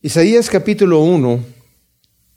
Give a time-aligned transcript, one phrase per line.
[0.00, 1.44] Isaías capítulo 1,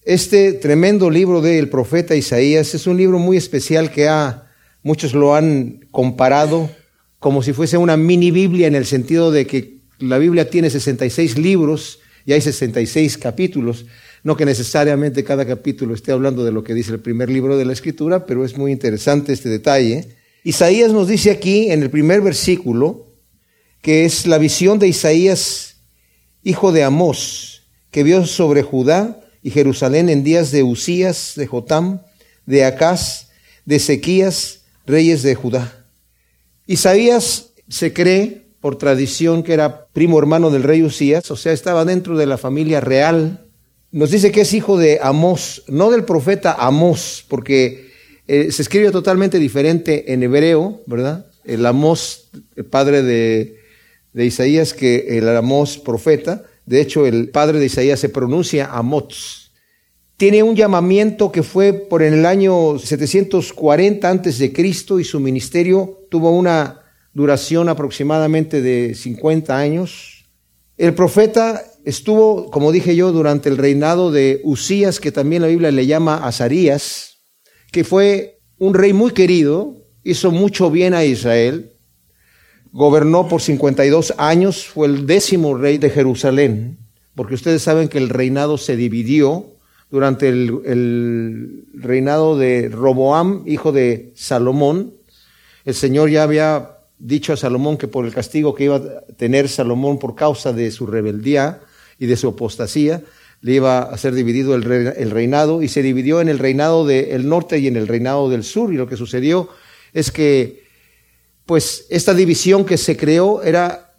[0.02, 5.36] este tremendo libro del profeta Isaías es un libro muy especial que ha, muchos lo
[5.36, 6.72] han comparado
[7.20, 11.38] como si fuese una mini Biblia en el sentido de que la Biblia tiene 66
[11.38, 13.86] libros y hay 66 capítulos.
[14.24, 17.66] No que necesariamente cada capítulo esté hablando de lo que dice el primer libro de
[17.66, 20.08] la Escritura, pero es muy interesante este detalle.
[20.44, 23.06] Isaías nos dice aquí en el primer versículo
[23.84, 25.76] que es la visión de Isaías,
[26.42, 27.51] hijo de Amós,
[27.92, 32.02] que vio sobre Judá y Jerusalén en días de Usías, de Jotam,
[32.46, 33.28] de Acaz,
[33.66, 35.86] de Ezequías, reyes de Judá.
[36.66, 41.84] Isaías se cree por tradición que era primo hermano del rey Usías, o sea, estaba
[41.84, 43.46] dentro de la familia real.
[43.92, 47.92] Nos dice que es hijo de Amós, no del profeta Amós, porque
[48.28, 51.26] eh, se escribe totalmente diferente en hebreo, ¿verdad?
[51.44, 53.58] El Amós, el padre de,
[54.14, 56.46] de Isaías, que el Amós profeta.
[56.66, 59.52] De hecho, el padre de Isaías se pronuncia Amoz.
[60.18, 66.06] Tiene un llamamiento que fue por el año 740 antes de Cristo y su ministerio
[66.10, 66.82] tuvo una
[67.14, 70.30] duración aproximadamente de 50 años.
[70.78, 75.72] El profeta estuvo, como dije yo, durante el reinado de Usías, que también la Biblia
[75.72, 77.18] le llama Azarías,
[77.72, 81.71] que fue un rey muy querido, hizo mucho bien a Israel,
[82.72, 86.78] gobernó por 52 años, fue el décimo rey de Jerusalén,
[87.16, 89.46] porque ustedes saben que el reinado se dividió
[89.90, 94.94] durante el, reinado de Roboam, hijo de Salomón.
[95.66, 99.50] El Señor ya había dicho a Salomón que por el castigo que iba a tener
[99.50, 101.60] Salomón por causa de su rebeldía
[102.00, 103.04] y de su apostasía,
[103.42, 104.64] le iba a ser dividido el,
[105.12, 108.72] reinado y se dividió en el reinado del norte y en el reinado del sur.
[108.72, 109.50] Y lo que sucedió
[109.94, 110.61] es que
[111.46, 113.94] pues esta división que se creó era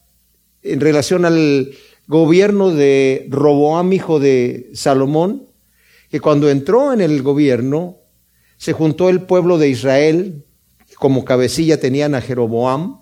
[0.62, 1.72] en relación al
[2.06, 5.48] gobierno de Roboam, hijo de Salomón,
[6.10, 7.98] que cuando entró en el gobierno,
[8.56, 10.44] se juntó el pueblo de Israel,
[10.96, 13.00] como cabecilla tenían a Jeroboam,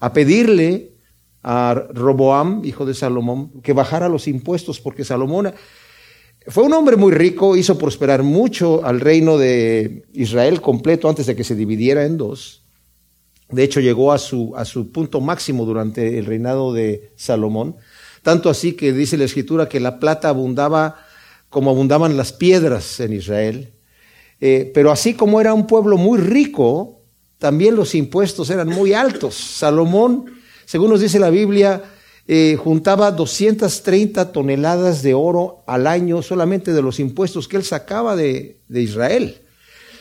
[0.00, 0.94] a pedirle
[1.42, 5.52] a Roboam, hijo de Salomón, que bajara los impuestos, porque Salomón
[6.46, 11.36] fue un hombre muy rico, hizo prosperar mucho al reino de Israel completo antes de
[11.36, 12.59] que se dividiera en dos.
[13.50, 17.76] De hecho, llegó a su, a su punto máximo durante el reinado de Salomón.
[18.22, 20.96] Tanto así que dice la escritura que la plata abundaba
[21.48, 23.72] como abundaban las piedras en Israel.
[24.40, 27.00] Eh, pero así como era un pueblo muy rico,
[27.38, 29.34] también los impuestos eran muy altos.
[29.34, 30.26] Salomón,
[30.64, 31.82] según nos dice la Biblia,
[32.28, 38.14] eh, juntaba 230 toneladas de oro al año solamente de los impuestos que él sacaba
[38.14, 39.40] de, de Israel.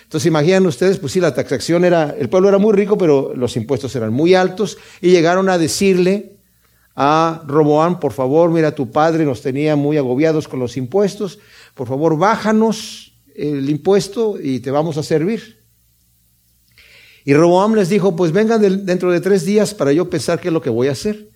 [0.09, 3.55] Entonces imaginan ustedes, pues sí, la taxación era, el pueblo era muy rico, pero los
[3.55, 6.37] impuestos eran muy altos y llegaron a decirle
[6.95, 11.37] a Roboán, por favor, mira, tu padre nos tenía muy agobiados con los impuestos,
[11.75, 15.59] por favor, bájanos el impuesto y te vamos a servir.
[17.23, 20.53] Y Roboam les dijo, pues vengan dentro de tres días para yo pensar qué es
[20.55, 21.29] lo que voy a hacer.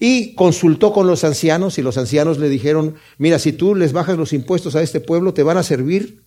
[0.00, 4.16] Y consultó con los ancianos y los ancianos le dijeron, mira, si tú les bajas
[4.16, 6.24] los impuestos a este pueblo, te van a servir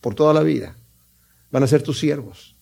[0.00, 0.76] por toda la vida
[1.54, 2.56] van a ser tus siervos.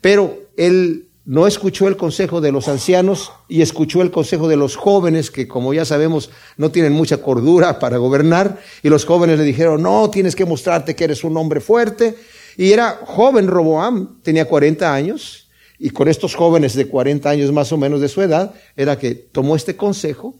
[0.00, 4.74] Pero él no escuchó el consejo de los ancianos y escuchó el consejo de los
[4.74, 9.44] jóvenes, que como ya sabemos no tienen mucha cordura para gobernar, y los jóvenes le
[9.44, 12.16] dijeron, no, tienes que mostrarte que eres un hombre fuerte.
[12.56, 17.70] Y era joven Roboam, tenía 40 años, y con estos jóvenes de 40 años más
[17.70, 20.34] o menos de su edad, era que tomó este consejo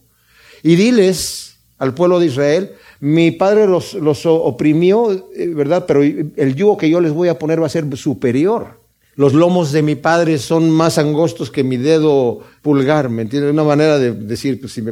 [0.64, 3.96] y diles al pueblo de Israel, mi padre los,
[4.26, 5.86] oprimió, eh, ¿verdad?
[5.86, 8.78] Pero el yugo que yo les voy a poner va a ser superior.
[9.16, 13.52] Los lomos de mi padre son más angostos que mi dedo pulgar, ¿me entiendes?
[13.52, 14.82] Una manera de decir, pues, si,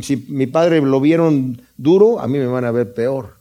[0.00, 3.36] si mi padre lo vieron duro, a mí me van a ver peor.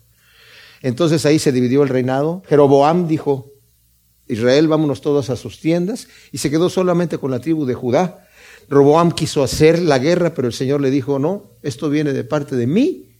[0.81, 2.43] Entonces ahí se dividió el reinado.
[2.47, 3.51] Jeroboam dijo,
[4.27, 8.27] Israel, vámonos todos a sus tiendas, y se quedó solamente con la tribu de Judá.
[8.69, 12.55] Roboam quiso hacer la guerra, pero el Señor le dijo, no, esto viene de parte
[12.55, 13.14] de mí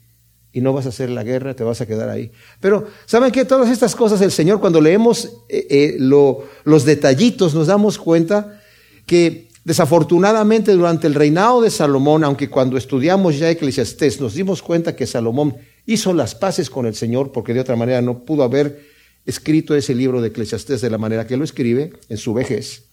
[0.56, 2.32] y no vas a hacer la guerra, te vas a quedar ahí.
[2.62, 3.44] Pero, ¿saben qué?
[3.44, 8.62] Todas estas cosas el Señor, cuando leemos eh, eh, los detallitos, nos damos cuenta
[9.06, 14.96] que desafortunadamente durante el reinado de Salomón, aunque cuando estudiamos ya Eclesiastés nos dimos cuenta
[14.96, 18.82] que Salomón hizo las paces con el Señor, porque de otra manera no pudo haber
[19.26, 22.86] escrito ese libro de Eclesiastés de la manera que lo escribe en su vejez.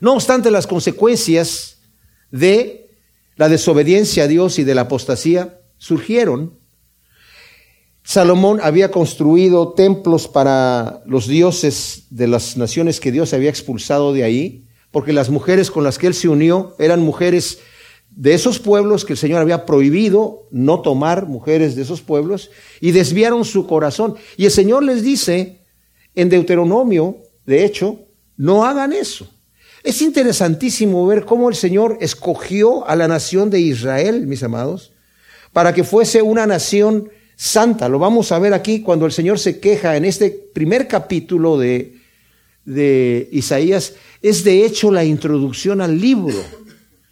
[0.00, 1.78] No obstante, las consecuencias
[2.32, 2.90] de
[3.36, 6.52] la desobediencia a Dios y de la apostasía surgieron.
[8.04, 14.22] Salomón había construido templos para los dioses de las naciones que Dios había expulsado de
[14.22, 17.58] ahí, porque las mujeres con las que él se unió eran mujeres
[18.10, 22.50] de esos pueblos que el Señor había prohibido no tomar mujeres de esos pueblos
[22.80, 24.14] y desviaron su corazón.
[24.36, 25.62] Y el Señor les dice
[26.14, 27.98] en Deuteronomio, de hecho,
[28.36, 29.26] no hagan eso.
[29.82, 34.91] Es interesantísimo ver cómo el Señor escogió a la nación de Israel, mis amados,
[35.52, 37.88] para que fuese una nación santa.
[37.88, 41.98] Lo vamos a ver aquí cuando el Señor se queja en este primer capítulo de,
[43.32, 43.94] Isaías.
[44.22, 46.36] Es de hecho la introducción al libro.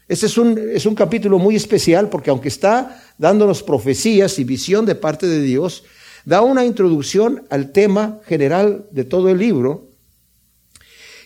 [0.07, 4.87] Este es un, es un capítulo muy especial porque aunque está dándonos profecías y visión
[4.87, 5.85] de parte de Dios,
[6.25, 9.89] da una introducción al tema general de todo el libro.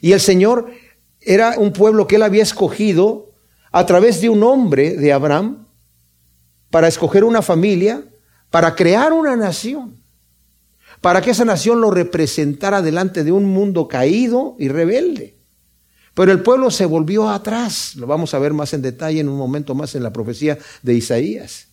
[0.01, 0.71] Y el Señor
[1.21, 3.33] era un pueblo que él había escogido
[3.73, 5.64] a través de un hombre de Abraham
[6.75, 8.03] para escoger una familia,
[8.51, 9.97] para crear una nación,
[11.01, 15.37] para que esa nación lo representara delante de un mundo caído y rebelde.
[16.15, 19.39] Pero el pueblo se volvió atrás, lo vamos a ver más en detalle en un
[19.39, 21.69] momento más en la profecía de Isaías.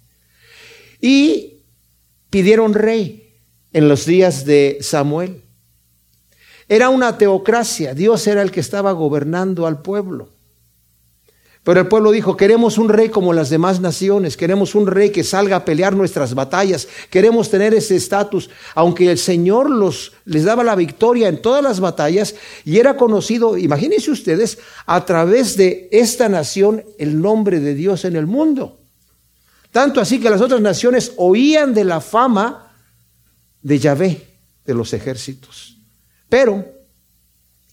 [1.02, 1.64] Y
[2.30, 3.40] pidieron rey
[3.74, 5.42] en los días de Samuel.
[6.70, 10.30] Era una teocracia, Dios era el que estaba gobernando al pueblo.
[11.64, 15.24] Pero el pueblo dijo, queremos un rey como las demás naciones, queremos un rey que
[15.24, 19.70] salga a pelear nuestras batallas, queremos tener ese estatus, aunque el Señor
[20.26, 22.34] les daba la victoria en todas las batallas
[22.66, 28.16] y era conocido, imagínense ustedes, a través de esta nación el nombre de Dios en
[28.16, 28.80] el mundo.
[29.72, 32.74] Tanto así que las otras naciones oían de la fama
[33.62, 34.28] de Yahvé,
[34.66, 35.78] de los ejércitos.
[36.28, 36.66] Pero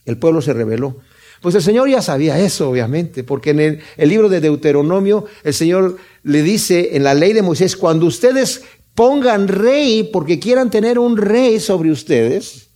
[0.05, 0.97] el pueblo se rebeló.
[1.41, 5.97] Pues el Señor ya sabía eso, obviamente, porque en el, libro de Deuteronomio el Señor
[6.23, 8.63] le dice en la ley de Moisés, cuando ustedes
[8.93, 12.67] pongan rey porque quieran tener un rey sobre ustedes,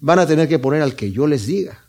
[0.00, 1.86] van a tener que poner al que yo les diga.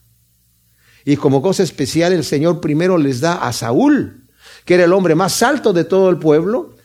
[1.03, 4.27] Y como cosa especial el Señor primero les da a Saúl,
[4.65, 6.75] que era el hombre más alto de todo el pueblo,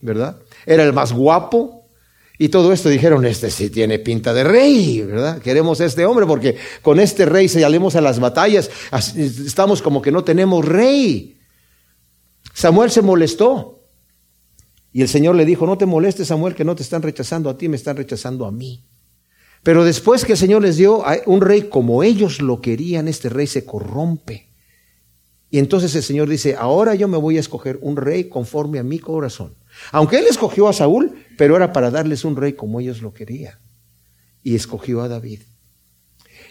[0.00, 0.38] ¿verdad?
[0.66, 1.81] Era el más guapo,
[2.42, 5.40] y todo esto dijeron, este sí tiene pinta de rey, ¿verdad?
[5.40, 8.68] Queremos a este hombre porque con este rey salimos a las batallas,
[9.16, 11.38] estamos como que no tenemos rey.
[12.52, 13.84] Samuel se molestó.
[14.92, 17.56] Y el Señor le dijo, no te molestes Samuel, que no te están rechazando a
[17.56, 18.88] ti, me están rechazando a mí.
[19.62, 23.46] Pero después que el Señor les dio un rey como ellos lo querían, este rey
[23.46, 24.48] se corrompe.
[25.48, 28.82] Y entonces el Señor dice, ahora yo me voy a escoger un rey conforme a
[28.82, 29.54] mi corazón.
[29.92, 33.58] Aunque él escogió a Saúl, pero era para darles un rey como ellos lo querían.
[34.44, 35.40] Y escogió a David.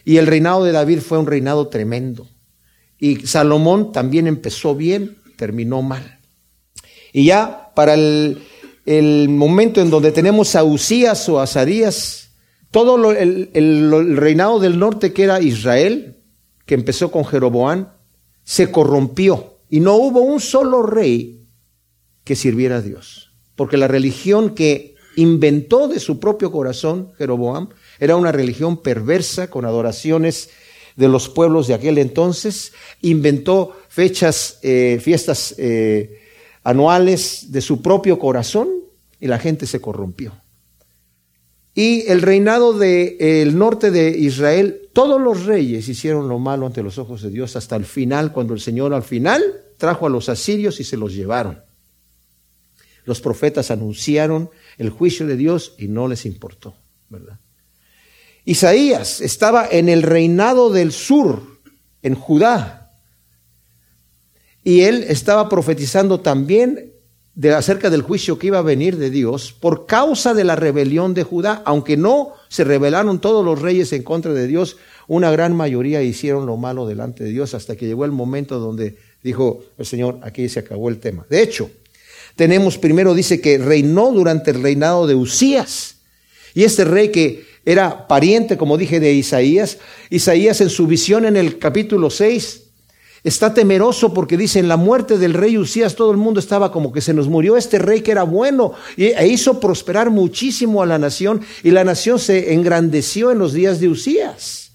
[0.04, 2.28] Y el reinado de David fue un reinado tremendo.
[3.00, 6.20] Y Salomón también empezó bien, terminó mal.
[7.14, 11.46] Y ya para el, momento en donde tenemos a Usías o a
[12.70, 16.18] todo el, el reinado del norte que era Israel,
[16.66, 17.94] que empezó con Jeroboán,
[18.44, 19.56] se corrompió.
[19.70, 21.48] Y no hubo un solo rey
[22.26, 23.31] que sirviera a Dios.
[23.62, 27.70] Porque la religión que inventó de su propio corazón Jeroboam
[28.00, 30.50] era una religión perversa con adoraciones
[30.96, 32.74] de los pueblos de aquel entonces,
[33.04, 36.24] inventó fechas, eh, fiestas eh,
[36.64, 38.68] anuales de su propio corazón
[39.20, 40.34] y la gente se corrompió.
[41.76, 46.98] Y el reinado del norte de Israel, todos los reyes hicieron lo malo ante los
[46.98, 49.44] ojos de Dios hasta el final, cuando el Señor al final
[49.78, 51.60] trajo a los asirios y se los llevaron.
[53.06, 56.76] Los profetas anunciaron el juicio de Dios y no les importó,
[57.10, 57.40] ¿verdad?
[58.46, 61.42] Isaías estaba en el reinado del sur,
[62.02, 62.82] en Judá,
[64.64, 66.92] y él estaba profetizando también
[67.36, 71.14] de, acerca del juicio que iba a venir de Dios por causa de la rebelión
[71.14, 71.62] de Judá.
[71.66, 74.78] Aunque no se rebelaron todos los reyes en contra de Dios,
[75.08, 78.98] una gran mayoría hicieron lo malo delante de Dios hasta que llegó el momento donde
[79.24, 81.26] dijo el Señor, aquí se acabó el tema.
[81.30, 81.70] De hecho,
[82.36, 85.96] tenemos primero, dice que reinó durante el reinado de Usías.
[86.54, 89.78] Y este rey que era pariente, como dije, de Isaías,
[90.10, 92.62] Isaías en su visión en el capítulo 6
[93.24, 96.92] está temeroso porque dice, en la muerte del rey Usías todo el mundo estaba como
[96.92, 100.98] que se nos murió este rey que era bueno e hizo prosperar muchísimo a la
[100.98, 104.72] nación y la nación se engrandeció en los días de Usías.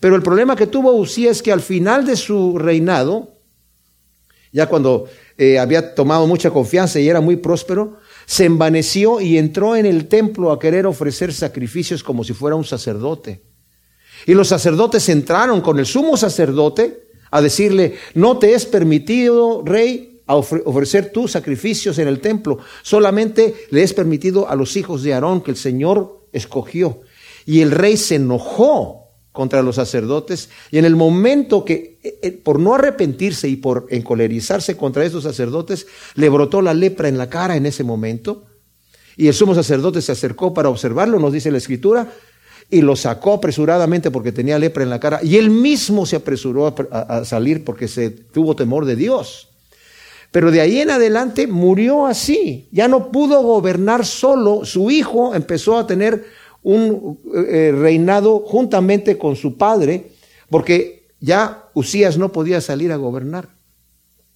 [0.00, 3.34] Pero el problema que tuvo Usías es que al final de su reinado,
[4.52, 9.76] ya cuando eh, había tomado mucha confianza y era muy próspero, se envaneció y entró
[9.76, 13.40] en el templo a querer ofrecer sacrificios como si fuera un sacerdote.
[14.26, 20.22] Y los sacerdotes entraron con el sumo sacerdote a decirle, no te es permitido, rey,
[20.26, 25.40] ofrecer tus sacrificios en el templo, solamente le es permitido a los hijos de Aarón
[25.40, 27.00] que el Señor escogió.
[27.46, 28.97] Y el rey se enojó
[29.38, 30.48] contra los sacerdotes.
[30.72, 35.22] Y en el momento que, eh, eh, por no arrepentirse y por encolerizarse contra esos
[35.22, 38.46] sacerdotes, le brotó la lepra en la cara en ese momento.
[39.16, 42.12] Y el sumo sacerdote se acercó para observarlo, nos dice la escritura,
[42.68, 45.20] y lo sacó apresuradamente porque tenía lepra en la cara.
[45.22, 49.50] Y él mismo se apresuró a, a salir porque se tuvo temor de Dios.
[50.32, 55.78] Pero de ahí en adelante murió así, ya no pudo gobernar solo, su hijo empezó
[55.78, 56.26] a tener
[56.68, 60.12] un eh, reinado juntamente con su padre,
[60.50, 63.48] porque ya Usías no podía salir a gobernar.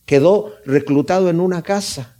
[0.06, 2.16] Quedó reclutado en una casa.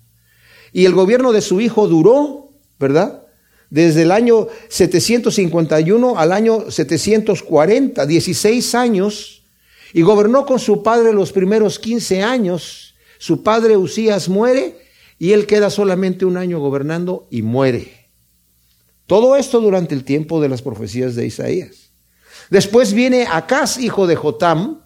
[0.71, 3.23] Y el gobierno de su hijo duró, ¿verdad?
[3.71, 9.45] Desde el año 751 al año 740, 16 años,
[9.95, 12.95] y gobernó con su padre los primeros 15 años.
[13.17, 14.77] Su padre Usías muere
[15.19, 18.02] y él queda solamente un año gobernando y muere.
[19.07, 21.91] Todo esto durante el tiempo de las profecías de Isaías.
[22.51, 24.83] Después viene Acaz, hijo de Jotam,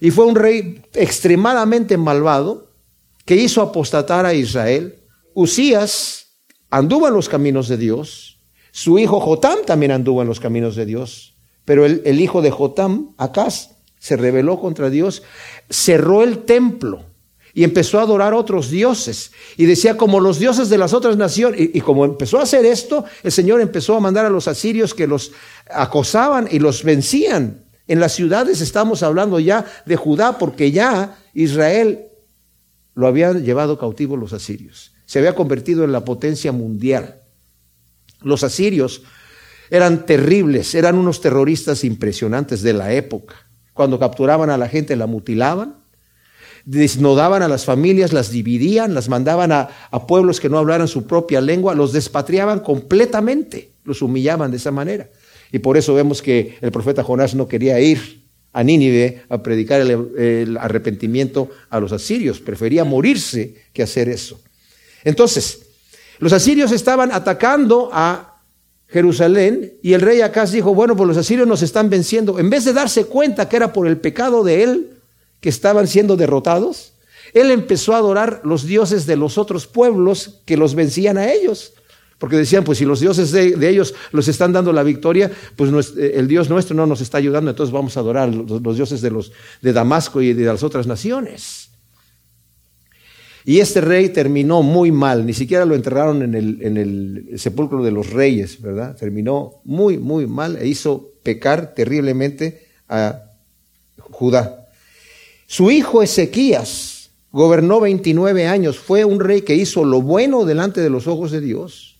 [0.00, 2.72] y fue un rey extremadamente malvado
[3.26, 5.04] que hizo apostatar a Israel.
[5.34, 6.38] Usías
[6.70, 8.40] anduvo en los caminos de Dios.
[8.72, 11.36] Su hijo Jotam también anduvo en los caminos de Dios.
[11.66, 15.22] Pero el, hijo de Jotam, Acaz, se rebeló contra Dios,
[15.68, 17.04] cerró el templo
[17.52, 19.32] y empezó a adorar otros dioses.
[19.56, 21.70] Y decía, como los dioses de las otras naciones.
[21.72, 25.06] Y, como empezó a hacer esto, el Señor empezó a mandar a los asirios que
[25.06, 25.32] los
[25.70, 27.64] acosaban y los vencían.
[27.86, 32.06] En las ciudades estamos hablando ya de Judá, porque ya Israel
[32.94, 34.92] lo habían llevado cautivo los asirios.
[35.06, 37.22] Se había convertido en la potencia mundial.
[38.22, 39.02] Los asirios
[39.70, 43.34] eran terribles, eran unos terroristas impresionantes de la época.
[43.72, 45.79] Cuando capturaban a la gente la mutilaban
[46.64, 49.68] desnudaban a las familias, las dividían, las mandaban a,
[50.06, 55.08] pueblos que no hablaran su propia lengua, los despatriaban completamente, los humillaban de esa manera.
[55.52, 58.20] Y por eso vemos que el profeta Jonás no quería ir
[58.52, 64.40] a Nínive a predicar el, arrepentimiento a los asirios, prefería morirse que hacer eso.
[65.04, 65.66] Entonces,
[66.18, 68.42] los asirios estaban atacando a
[68.88, 72.38] Jerusalén y el rey Acaz dijo, bueno, pues los asirios nos están venciendo.
[72.38, 74.99] En vez de darse cuenta que era por el pecado de él,
[75.40, 76.92] que estaban siendo derrotados,
[77.32, 81.74] él empezó a adorar los dioses de los otros pueblos que los vencían a ellos.
[82.18, 86.12] Porque decían, pues si los dioses de, ellos los están dando la victoria, pues eh,
[86.16, 89.72] el Dios nuestro no nos está ayudando, entonces vamos a adorar los, los dioses de,
[89.72, 91.70] Damasco y de las otras naciones.
[93.46, 97.82] Y este rey terminó muy mal, ni siquiera lo enterraron en el, en el sepulcro
[97.82, 98.94] de los reyes, ¿verdad?
[98.96, 103.22] Terminó muy, muy mal e hizo pecar terriblemente a
[104.10, 104.59] Judá.
[105.50, 110.90] Su hijo Ezequías gobernó 29 años, fue un rey que hizo lo bueno delante de
[110.90, 111.98] los ojos de Dios,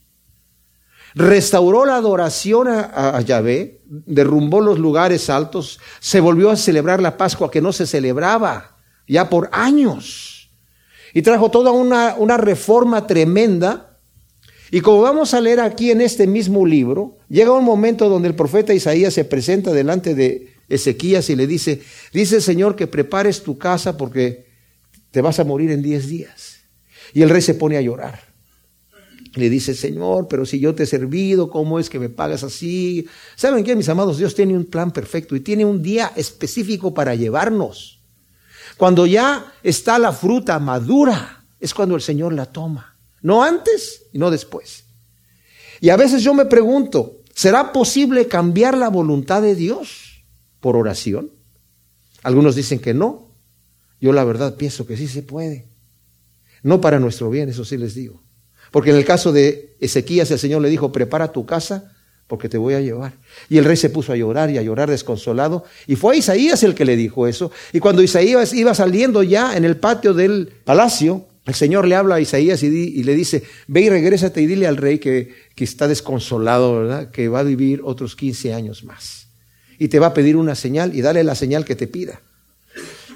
[1.16, 7.50] restauró la adoración a, Yahvé, derrumbó los lugares altos, se volvió a celebrar la Pascua
[7.50, 8.76] que no se celebraba
[9.08, 10.48] ya por años,
[11.12, 13.98] y trajo toda una, una reforma tremenda.
[14.70, 18.36] Y como vamos a leer aquí en este mismo libro, llega un momento donde el
[18.36, 23.42] profeta Isaías se presenta delante de Ezequías y le dice, dice el Señor que prepares
[23.42, 24.46] tu casa porque
[25.10, 26.60] te vas a morir en diez días.
[27.12, 28.30] Y el rey se pone a llorar.
[29.34, 33.06] Le dice, Señor, pero si yo te he servido, ¿cómo es que me pagas así?
[33.36, 34.18] ¿Saben qué, mis amados?
[34.18, 38.00] Dios tiene un plan perfecto y tiene un día específico para llevarnos.
[38.76, 42.96] Cuando ya está la fruta madura, es cuando el Señor la toma.
[43.22, 44.84] No antes y no después.
[45.80, 50.09] Y a veces yo me pregunto, ¿será posible cambiar la voluntad de Dios?
[50.60, 51.30] Por oración?
[52.22, 53.30] Algunos dicen que no.
[54.00, 55.66] Yo la verdad pienso que sí se puede.
[56.62, 58.22] No para nuestro bien, eso sí les digo.
[58.70, 62.58] Porque en el caso de Ezequías el Señor le dijo, prepara tu casa porque te
[62.58, 63.14] voy a llevar.
[63.48, 65.64] Y el rey se puso a llorar y a llorar desconsolado.
[65.88, 67.50] Y fue Isaías el que le dijo eso.
[67.72, 72.16] Y cuando Isaías iba saliendo ya en el patio del palacio, el Señor le habla
[72.16, 75.88] a Isaías y, le dice, ve y regrésate y dile al rey que, que está
[75.88, 77.10] desconsolado, ¿verdad?
[77.10, 79.19] Que va a vivir otros 15 años más
[79.80, 82.20] y te va a pedir una señal y dale la señal que te pida.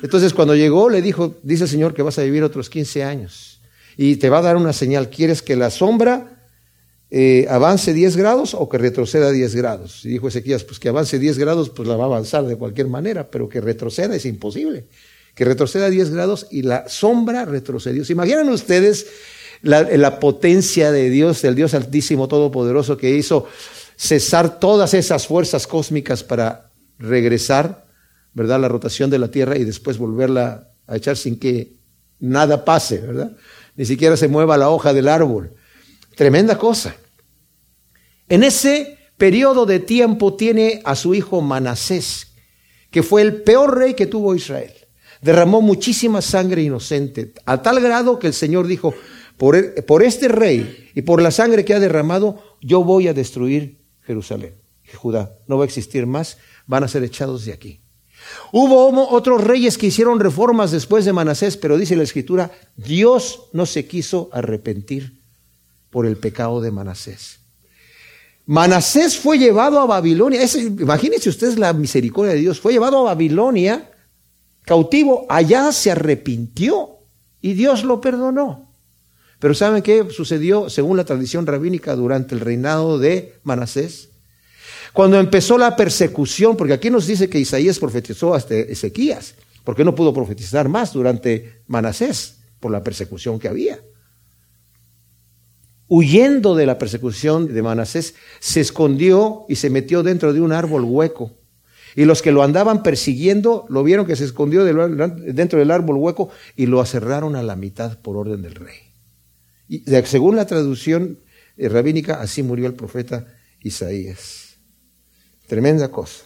[0.02, 3.60] Entonces cuando llegó le dijo, dice el Señor que vas a vivir otros 15 años
[3.98, 5.10] y te va a dar una señal.
[5.10, 6.40] ¿Quieres que la sombra
[7.10, 10.06] eh, avance 10 grados o que retroceda 10 grados?
[10.06, 12.88] Y dijo Ezequías, pues que avance 10 grados, pues la va a avanzar de cualquier
[12.88, 14.86] manera, pero que retroceda es imposible.
[15.34, 18.06] Que retroceda 10 grados y la sombra retrocedió.
[18.06, 19.06] ¿Se imaginan ustedes
[19.60, 23.46] la, la potencia de Dios, del Dios Altísimo Todopoderoso que hizo
[23.96, 27.84] cesar todas esas fuerzas cósmicas para regresar,
[28.32, 28.60] ¿verdad?
[28.60, 31.76] La rotación de la Tierra y después volverla a echar sin que
[32.18, 33.36] nada pase, ¿verdad?
[33.76, 35.52] Ni siquiera se mueva la hoja del árbol.
[36.16, 36.94] Tremenda cosa.
[38.28, 42.28] En ese periodo de tiempo tiene a su hijo Manasés,
[42.90, 44.72] que fue el peor rey que tuvo Israel.
[45.20, 48.94] Derramó muchísima sangre inocente, a tal grado que el Señor dijo,
[49.36, 53.14] por, e, por este rey y por la sangre que ha derramado, yo voy a
[53.14, 54.54] destruir Jerusalén.
[54.94, 57.80] Judá no va a existir más, van a ser echados de aquí.
[58.52, 63.66] Hubo otros reyes que hicieron reformas después de Manasés, pero dice la escritura, Dios no
[63.66, 65.20] se quiso arrepentir
[65.90, 67.40] por el pecado de Manasés.
[68.46, 70.40] Manasés fue llevado a Babilonia.
[70.42, 72.60] imagínense ustedes la misericordia de Dios.
[72.60, 73.90] Fue llevado a Babilonia
[74.62, 75.26] cautivo.
[75.28, 76.98] Allá se arrepintió
[77.40, 78.63] y Dios lo perdonó.
[79.38, 84.10] Pero ¿saben qué sucedió según la tradición rabínica durante el reinado de Manasés?
[84.92, 89.94] Cuando empezó la persecución, porque aquí nos dice que Isaías profetizó hasta Ezequías, porque no
[89.94, 93.80] pudo profetizar más durante Manasés por la persecución que había.
[95.88, 100.84] Huyendo de la persecución de Manasés, se escondió y se metió dentro de un árbol
[100.84, 101.32] hueco.
[101.96, 106.30] Y los que lo andaban persiguiendo lo vieron que se escondió dentro del árbol hueco
[106.56, 108.93] y lo aserraron a la mitad por orden del rey.
[110.04, 111.18] Según la traducción
[111.56, 113.26] rabínica, así murió el profeta
[113.60, 114.56] Isaías.
[115.46, 116.24] Tremenda cosa.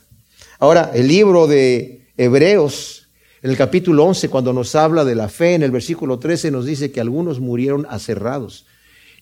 [0.58, 3.08] Ahora, el libro de Hebreos,
[3.42, 6.66] en el capítulo 11, cuando nos habla de la fe, en el versículo 13 nos
[6.66, 8.66] dice que algunos murieron aserrados.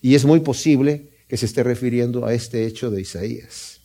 [0.00, 3.80] Y es muy posible que se esté refiriendo a este hecho de Isaías.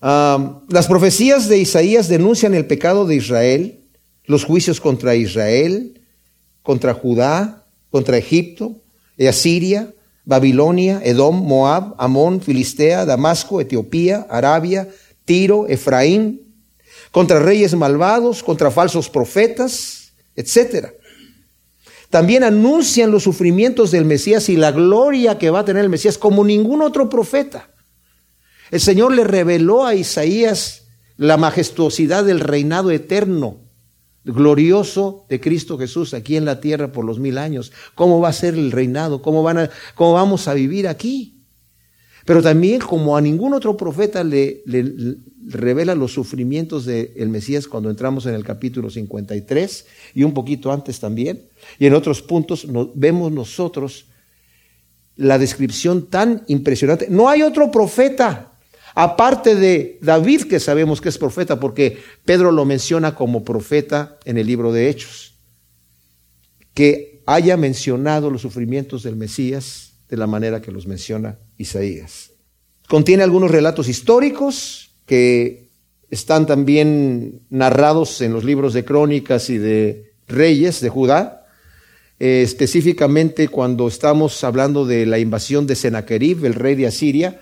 [0.00, 3.80] las profecías de Isaías denuncian el pecado de Israel,
[4.26, 6.02] los juicios contra Israel,
[6.62, 7.63] contra Judá,
[7.94, 8.82] contra Egipto,
[9.20, 14.88] Asiria, Babilonia, Edom, Moab, Amón, Filistea, Damasco, Etiopía, Arabia,
[15.24, 16.40] Tiro, Efraín,
[17.12, 20.88] contra reyes malvados, contra falsos profetas, etc.
[22.10, 26.18] También anuncian los sufrimientos del Mesías y la gloria que va a tener el Mesías
[26.18, 27.70] como ningún otro profeta.
[28.72, 33.63] El Señor le reveló a Isaías la majestuosidad del reinado eterno
[34.24, 37.72] glorioso de Cristo Jesús aquí en la tierra por los mil años.
[37.94, 39.22] ¿Cómo va a ser el reinado?
[39.22, 41.34] ¿Cómo, van a, cómo vamos a vivir aquí?
[42.24, 44.62] Pero también como a ningún otro profeta le,
[45.46, 51.00] revela los sufrimientos del Mesías cuando entramos en el capítulo 53 y un poquito antes
[51.00, 51.42] también.
[51.78, 54.06] Y en otros puntos vemos nosotros
[55.16, 57.08] la descripción tan impresionante.
[57.10, 58.53] No hay otro profeta
[58.94, 64.38] Aparte de David, que sabemos que es profeta, porque Pedro lo menciona como profeta en
[64.38, 65.34] el libro de Hechos,
[66.74, 72.30] que haya mencionado los sufrimientos del Mesías de la manera que los menciona Isaías.
[72.88, 75.68] Contiene algunos relatos históricos que
[76.10, 81.46] están también narrados en los libros de crónicas y de reyes de Judá,
[82.20, 87.40] eh, específicamente cuando estamos hablando de la invasión de Sennacherib, el rey de Asiria,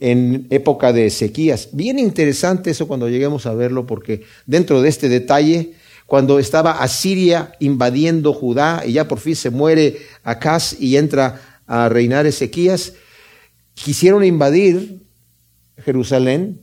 [0.00, 1.70] en época de sequías.
[1.72, 5.72] Bien interesante eso cuando lleguemos a verlo, porque dentro de este detalle,
[6.06, 11.88] cuando estaba Asiria invadiendo Judá y ya por fin se muere Acaz y entra a
[11.88, 12.94] reinar Ezequías,
[13.74, 15.02] quisieron invadir
[15.84, 16.60] Jerusalén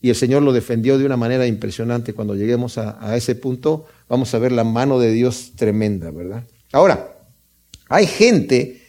[0.00, 2.14] y el Señor lo defendió de una manera impresionante.
[2.14, 6.44] Cuando lleguemos a, a ese punto, vamos a ver la mano de Dios tremenda, ¿verdad?
[6.72, 7.16] Ahora,
[7.88, 8.82] hay gente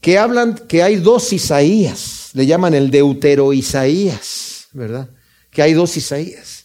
[0.00, 5.08] que hablan que hay dos Isaías le llaman el Deutero Isaías, ¿verdad?
[5.50, 6.64] Que hay dos Isaías.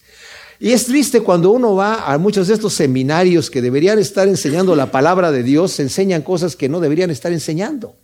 [0.59, 4.75] Y es triste cuando uno va a muchos de estos seminarios que deberían estar enseñando
[4.75, 7.95] la palabra de Dios, enseñan cosas que no deberían estar enseñando,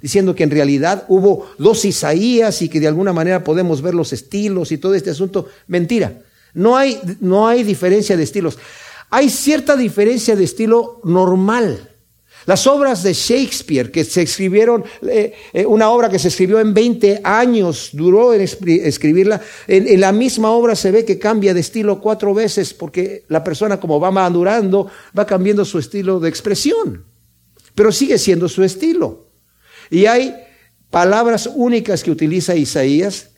[0.00, 4.12] diciendo que en realidad hubo dos Isaías y que de alguna manera podemos ver los
[4.14, 5.46] estilos y todo este asunto.
[5.66, 6.18] Mentira,
[6.54, 8.58] no hay, no hay diferencia de estilos.
[9.10, 11.91] Hay cierta diferencia de estilo normal.
[12.46, 16.74] Las obras de Shakespeare, que se escribieron, eh, eh, una obra que se escribió en
[16.74, 22.00] 20 años, duró en escribirla, en, la misma obra se ve que cambia de estilo
[22.00, 27.04] cuatro veces, porque la persona como va madurando, va cambiando su estilo de expresión,
[27.74, 29.28] pero sigue siendo su estilo.
[29.90, 30.34] Y hay
[30.90, 33.31] palabras únicas que utiliza Isaías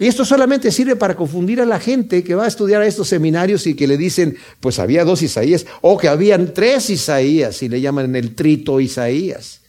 [0.00, 3.06] y esto solamente sirve para confundir a la gente que va a estudiar a estos
[3.06, 7.68] seminarios y que le dicen, pues había dos Isaías, o que habían tres Isaías y
[7.68, 9.60] le llaman el trito Isaías.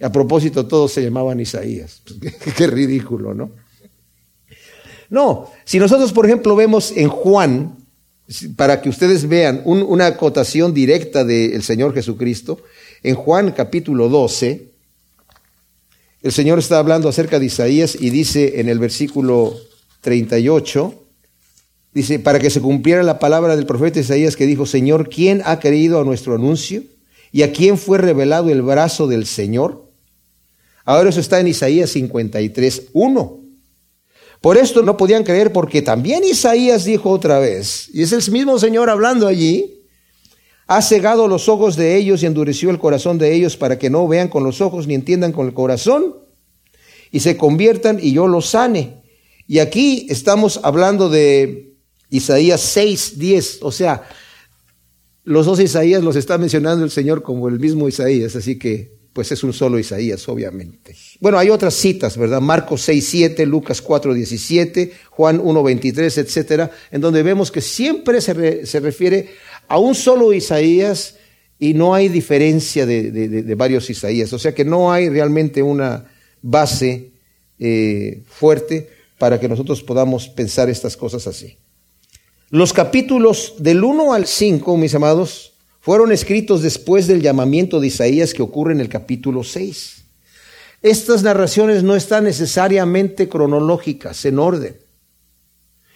[0.00, 2.02] a propósito, todos se llamaban Isaías.
[2.56, 3.50] Qué ridículo, ¿no?
[5.10, 7.76] No, si nosotros, por ejemplo, vemos en Juan,
[8.54, 12.62] para que ustedes vean una acotación directa del Señor Jesucristo,
[13.02, 14.73] en Juan capítulo 12,
[16.24, 19.54] el Señor está hablando acerca de Isaías y dice en el versículo
[20.00, 20.94] 38,
[21.92, 25.60] dice, para que se cumpliera la palabra del profeta Isaías que dijo, Señor, ¿quién ha
[25.60, 26.82] creído a nuestro anuncio?
[27.30, 29.84] ¿Y a quién fue revelado el brazo del Señor?
[30.86, 33.40] Ahora eso está en Isaías 53, 1.
[34.40, 38.58] Por esto no podían creer porque también Isaías dijo otra vez, y es el mismo
[38.58, 39.83] Señor hablando allí,
[40.66, 44.08] ha cegado los ojos de ellos y endureció el corazón de ellos para que no
[44.08, 46.16] vean con los ojos ni entiendan con el corazón
[47.10, 49.02] y se conviertan y yo los sane.
[49.46, 51.74] Y aquí estamos hablando de
[52.08, 54.08] Isaías 6, 10, o sea,
[55.24, 59.30] los dos Isaías los está mencionando el Señor como el mismo Isaías, así que pues
[59.30, 60.96] es un solo Isaías, obviamente.
[61.20, 62.40] Bueno, hay otras citas, ¿verdad?
[62.40, 68.20] Marcos 6, 7, Lucas 4, 17, Juan 1, 23, etcétera, en donde vemos que siempre
[68.20, 69.28] se, se refiere
[69.68, 71.16] a un solo Isaías
[71.58, 74.32] y no hay diferencia de, varios Isaías.
[74.32, 76.10] O sea que no hay realmente una
[76.42, 77.12] base
[77.58, 81.56] eh, fuerte para que nosotros podamos pensar estas cosas así.
[82.50, 88.32] Los capítulos del 1 al 5, mis amados, fueron escritos después del llamamiento de Isaías
[88.32, 90.04] que ocurre en el capítulo 6.
[90.82, 94.76] Estas narraciones no están necesariamente cronológicas, en orden.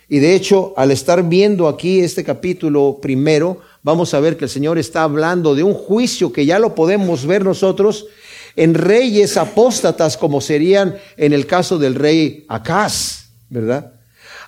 [0.09, 4.51] Y de hecho, al estar viendo aquí este capítulo primero, vamos a ver que el
[4.51, 8.07] Señor está hablando de un juicio que ya lo podemos ver nosotros
[8.57, 13.93] en reyes apóstatas como serían en el caso del rey Acaz, ¿verdad?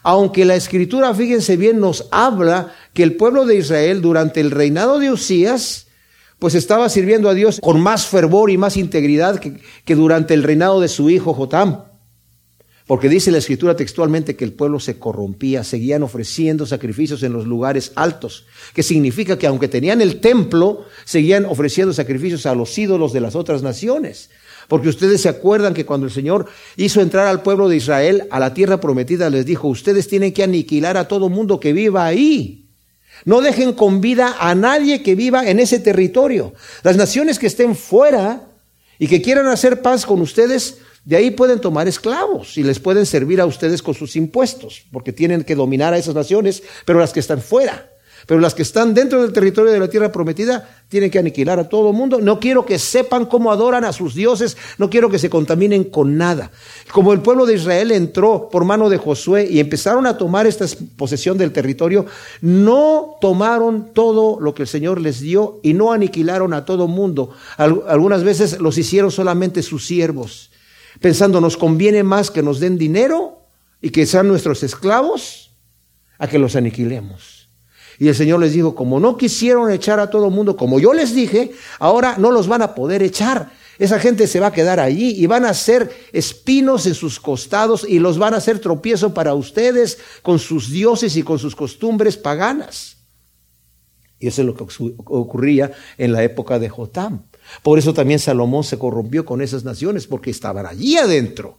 [0.03, 4.99] Aunque la escritura, fíjense bien, nos habla que el pueblo de Israel durante el reinado
[4.99, 5.89] de Usías,
[6.39, 10.43] pues estaba sirviendo a Dios con más fervor y más integridad que, que durante el
[10.43, 11.90] reinado de su hijo Jotam.
[12.91, 17.47] Porque dice la escritura textualmente que el pueblo se corrompía, seguían ofreciendo sacrificios en los
[17.47, 23.13] lugares altos, que significa que aunque tenían el templo, seguían ofreciendo sacrificios a los ídolos
[23.13, 24.31] de las otras naciones.
[24.67, 28.41] Porque ustedes se acuerdan que cuando el Señor hizo entrar al pueblo de Israel a
[28.41, 32.67] la tierra prometida, les dijo, ustedes tienen que aniquilar a todo mundo que viva ahí.
[33.25, 36.55] No dejen con vida a nadie que viva en ese territorio.
[36.83, 38.49] Las naciones que estén fuera
[38.99, 43.07] y que quieran hacer paz con ustedes, de ahí pueden tomar esclavos y les pueden
[43.07, 47.13] servir a ustedes con sus impuestos, porque tienen que dominar a esas naciones, pero las
[47.13, 47.91] que están fuera.
[48.27, 51.69] Pero las que están dentro del territorio de la tierra prometida tienen que aniquilar a
[51.69, 52.21] todo el mundo.
[52.21, 56.19] No quiero que sepan cómo adoran a sus dioses, no quiero que se contaminen con
[56.19, 56.51] nada.
[56.93, 60.67] Como el pueblo de Israel entró por mano de Josué y empezaron a tomar esta
[60.97, 62.07] posesión del territorio,
[62.43, 66.91] no tomaron todo lo que el Señor les dio y no aniquilaron a todo el
[66.91, 67.31] mundo.
[67.57, 70.50] Algunas veces los hicieron solamente sus siervos
[71.01, 73.47] pensando nos conviene más que nos den dinero
[73.81, 75.53] y que sean nuestros esclavos
[76.19, 77.49] a que los aniquilemos.
[77.99, 80.95] Y el Señor les dijo, como no quisieron echar a todo el mundo, como yo
[80.95, 83.51] les dije, ahora no los van a poder echar.
[83.79, 87.87] Esa gente se va a quedar allí y van a ser espinos en sus costados
[87.89, 92.17] y los van a hacer tropiezo para ustedes con sus dioses y con sus costumbres
[92.17, 92.99] paganas.
[94.19, 94.65] Y eso es lo que
[95.07, 97.25] ocurría en la época de Jotam.
[97.63, 101.59] Por eso también Salomón se corrompió con esas naciones, porque estaban allí adentro,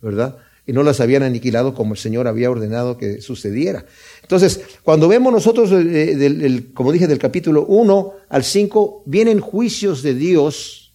[0.00, 0.38] ¿verdad?
[0.66, 3.86] Y no las habían aniquilado como el Señor había ordenado que sucediera.
[4.22, 10.14] Entonces, cuando vemos nosotros, eh, como dije, del capítulo 1 al 5, vienen juicios de
[10.14, 10.92] Dios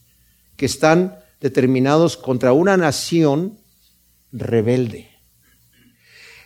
[0.56, 3.58] que están determinados contra una nación
[4.32, 5.08] rebelde.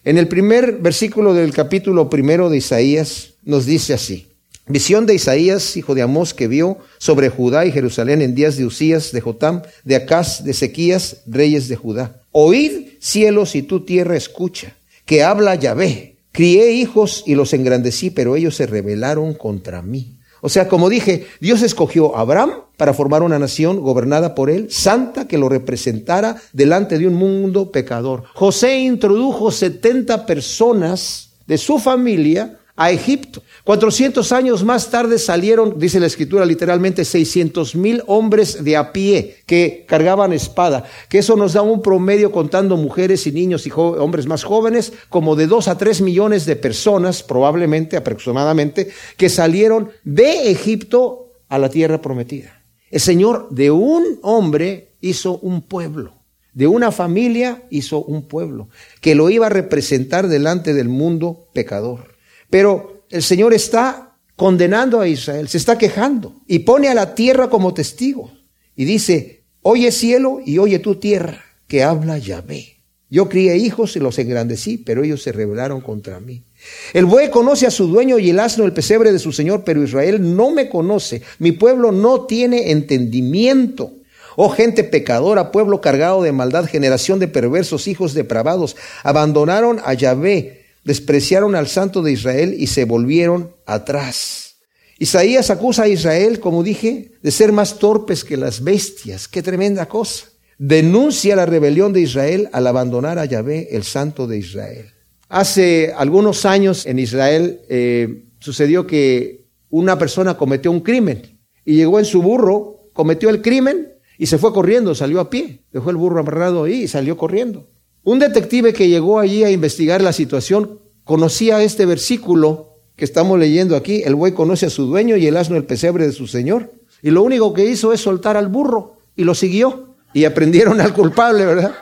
[0.04, 4.28] En el primer versículo del capítulo primero de Isaías nos dice así,
[4.68, 8.66] Visión de Isaías, hijo de Amós, que vio sobre Judá y Jerusalén en días de
[8.66, 12.22] Usías, de Jotam, de Acaz, de Sequías, reyes de Judá.
[12.32, 14.76] Oíd cielos y tu tierra escucha,
[15.06, 16.16] que habla Yahvé.
[16.32, 20.18] Crié hijos y los engrandecí, pero ellos se rebelaron contra mí.
[20.40, 24.70] O sea, como dije, Dios escogió a Abraham para formar una nación gobernada por él,
[24.70, 28.24] santa, que lo representara delante de un mundo pecador.
[28.34, 33.42] José introdujo 70 personas de su familia a Egipto.
[33.64, 39.38] 400 años más tarde salieron, dice la escritura literalmente, 600 mil hombres de a pie
[39.46, 44.26] que cargaban espada, que eso nos da un promedio contando mujeres y niños y hombres
[44.26, 50.52] más jóvenes, como de 2 a 3 millones de personas, probablemente, aproximadamente, que salieron de
[50.52, 52.62] Egipto a la tierra prometida.
[52.92, 56.14] El Señor de un hombre hizo un pueblo.
[56.52, 58.68] De una familia hizo un pueblo
[59.00, 62.17] que lo iba a representar delante del mundo pecador.
[62.50, 67.50] Pero el Señor está condenando a Israel, se está quejando y pone a la tierra
[67.50, 68.32] como testigo.
[68.76, 72.78] Y dice, oye cielo y oye tu tierra, que habla Yahvé.
[73.10, 76.44] Yo crié hijos y los engrandecí, pero ellos se rebelaron contra mí.
[76.92, 79.82] El buey conoce a su dueño y el asno el pesebre de su señor, pero
[79.82, 81.22] Israel no me conoce.
[81.38, 83.92] Mi pueblo no tiene entendimiento.
[84.36, 90.66] Oh gente pecadora, pueblo cargado de maldad, generación de perversos, hijos depravados, abandonaron a Yahvé,
[90.88, 94.56] despreciaron al santo de Israel y se volvieron atrás.
[94.98, 99.28] Isaías acusa a Israel, como dije, de ser más torpes que las bestias.
[99.28, 100.28] Qué tremenda cosa.
[100.56, 104.86] denuncia la rebelión de Israel al abandonar a Yahvé, el santo de Israel.
[105.28, 111.98] Hace algunos años en Israel eh, sucedió que una persona cometió un crimen y llegó
[111.98, 115.96] en su burro, cometió el crimen y se fue corriendo, salió a pie, dejó el
[115.96, 117.68] burro amarrado ahí y salió corriendo.
[118.04, 123.76] Un detective que llegó allí a investigar la situación conocía este versículo que estamos leyendo
[123.76, 126.72] aquí, el buey conoce a su dueño y el asno el pesebre de su señor.
[127.00, 129.94] Y lo único que hizo es soltar al burro y lo siguió.
[130.12, 131.74] Y aprendieron al culpable, ¿verdad?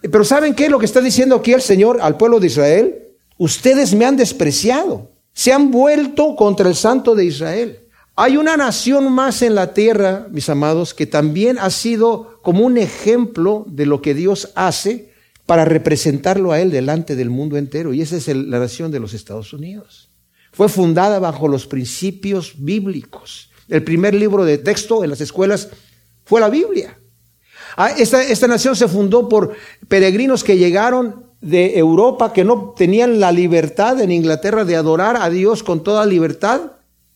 [0.00, 3.02] Pero ¿saben qué es lo que está diciendo aquí el Señor al pueblo de Israel?
[3.38, 7.81] Ustedes me han despreciado, se han vuelto contra el santo de Israel.
[8.14, 12.76] Hay una nación más en la tierra, mis amados, que también ha sido como un
[12.76, 15.12] ejemplo de lo que Dios hace
[15.46, 17.94] para representarlo a Él delante del mundo entero.
[17.94, 20.10] Y esa es la nación de los Estados Unidos.
[20.52, 23.50] Fue fundada bajo los principios bíblicos.
[23.68, 25.70] El primer libro de texto en las escuelas
[26.24, 26.98] fue la Biblia.
[27.78, 29.54] Ah, esta, esta nación se fundó por
[29.88, 35.30] peregrinos que llegaron de Europa, que no tenían la libertad en Inglaterra de adorar a
[35.30, 36.72] Dios con toda libertad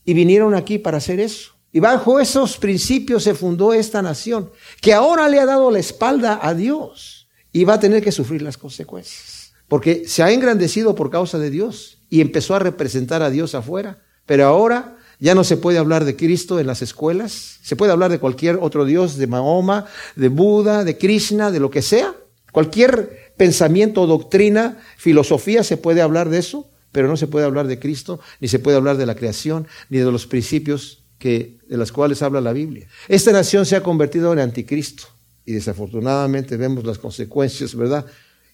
[0.07, 1.57] y vinieron aquí para hacer eso.
[1.73, 6.39] Y bajo esos principios se fundó esta nación, que ahora le ha dado la espalda
[6.41, 9.53] a Dios y va a tener que sufrir las consecuencias.
[9.69, 14.03] Porque se ha engrandecido por causa de Dios y empezó a representar a Dios afuera.
[14.25, 18.11] Pero ahora ya no se puede hablar de Cristo en las escuelas, se puede hablar
[18.11, 22.15] de cualquier otro Dios, de Mahoma, de Buda, de Krishna, de lo que sea.
[22.53, 27.79] Cualquier pensamiento, doctrina, filosofía, se puede hablar de eso, pero no se puede hablar de
[27.79, 31.93] Cristo, ni se puede hablar de la creación, ni de los principios que, de los
[31.93, 32.89] cuales habla la Biblia.
[33.07, 35.05] Esta nación se ha convertido en anticristo
[35.45, 38.07] y desafortunadamente vemos las consecuencias, ¿verdad?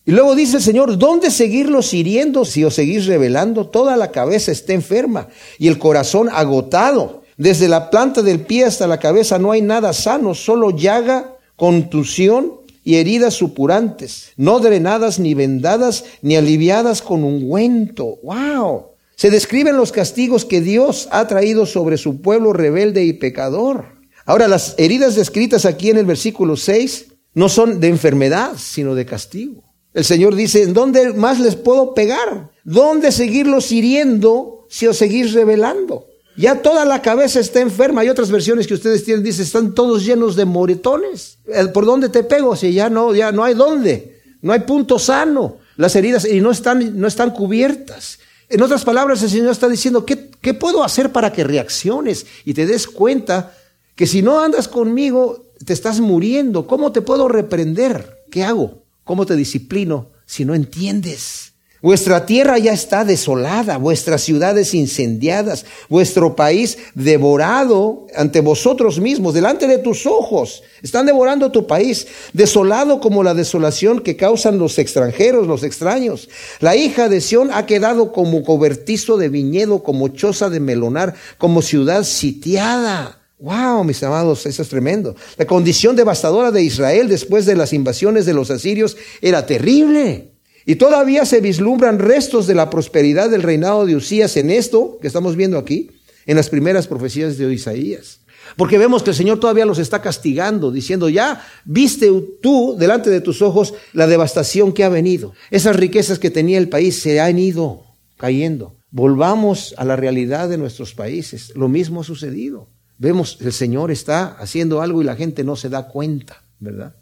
[0.04, 3.68] Y luego dice el Señor, ¿dónde seguirlos hiriendo si os seguís revelando?
[3.68, 7.22] Toda la cabeza está enferma y el corazón agotado.
[7.36, 12.61] Desde la planta del pie hasta la cabeza no hay nada sano, solo llaga, contusión
[12.84, 18.18] y heridas supurantes, no drenadas ni vendadas ni aliviadas con ungüento.
[18.22, 18.86] ¡Wow!
[19.16, 23.86] Se describen los castigos que Dios ha traído sobre su pueblo rebelde y pecador.
[24.24, 29.06] Ahora, las heridas descritas aquí en el versículo 6 no son de enfermedad, sino de
[29.06, 29.62] castigo.
[29.94, 32.50] El Señor dice, ¿en dónde más les puedo pegar?
[32.64, 36.06] ¿Dónde seguirlos hiriendo si os seguís revelando?
[36.36, 38.00] Ya toda la cabeza está enferma.
[38.00, 41.38] Hay otras versiones que ustedes tienen, dice, están todos llenos de moretones.
[41.74, 42.56] ¿Por dónde te pego?
[42.56, 44.20] Si ya no, ya no hay dónde.
[44.40, 45.58] No hay punto sano.
[45.76, 48.18] Las heridas y no están, no están cubiertas.
[48.48, 52.54] En otras palabras, el Señor está diciendo, ¿qué, ¿qué puedo hacer para que reacciones y
[52.54, 53.54] te des cuenta
[53.94, 56.66] que si no andas conmigo, te estás muriendo?
[56.66, 58.24] ¿Cómo te puedo reprender?
[58.30, 58.82] ¿Qué hago?
[59.04, 61.51] ¿Cómo te disciplino si no entiendes?
[61.82, 69.66] Vuestra tierra ya está desolada, vuestras ciudades incendiadas, vuestro país devorado ante vosotros mismos, delante
[69.66, 70.62] de tus ojos.
[70.80, 76.28] Están devorando tu país, desolado como la desolación que causan los extranjeros, los extraños.
[76.60, 81.62] La hija de Sión ha quedado como cobertizo de viñedo, como choza de melonar, como
[81.62, 83.18] ciudad sitiada.
[83.40, 85.16] Wow, mis amados, eso es tremendo.
[85.36, 90.31] La condición devastadora de Israel después de las invasiones de los asirios era terrible.
[90.64, 95.06] Y todavía se vislumbran restos de la prosperidad del reinado de Usías en esto que
[95.06, 95.90] estamos viendo aquí,
[96.26, 98.20] en las primeras profecías de Isaías.
[98.56, 103.20] Porque vemos que el Señor todavía los está castigando, diciendo, ya viste tú delante de
[103.20, 105.32] tus ojos la devastación que ha venido.
[105.50, 107.84] Esas riquezas que tenía el país se han ido
[108.16, 108.76] cayendo.
[108.90, 111.52] Volvamos a la realidad de nuestros países.
[111.56, 112.68] Lo mismo ha sucedido.
[112.98, 116.94] Vemos, el Señor está haciendo algo y la gente no se da cuenta, ¿verdad?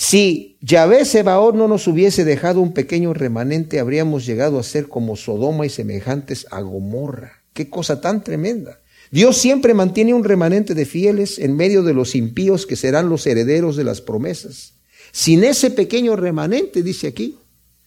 [0.00, 5.16] Si Yahvé Sebaor no nos hubiese dejado un pequeño remanente, habríamos llegado a ser como
[5.16, 7.42] Sodoma y semejantes a Gomorra.
[7.52, 8.78] Qué cosa tan tremenda.
[9.10, 13.26] Dios siempre mantiene un remanente de fieles en medio de los impíos que serán los
[13.26, 14.74] herederos de las promesas.
[15.10, 17.36] Sin ese pequeño remanente, dice aquí,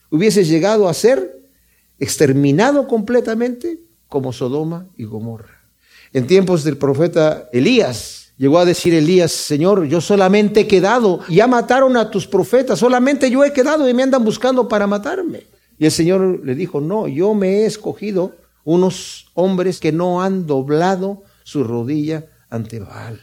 [0.09, 1.47] hubiese llegado a ser
[1.97, 5.61] exterminado completamente como Sodoma y Gomorra.
[6.11, 11.45] En tiempos del profeta Elías, Llegó a decir Elías, Señor, yo solamente he quedado, ya
[11.45, 15.43] mataron a tus profetas, solamente yo he quedado y me andan buscando para matarme.
[15.77, 20.47] Y el Señor le dijo, no, yo me he escogido unos hombres que no han
[20.47, 23.21] doblado su rodilla ante Baal,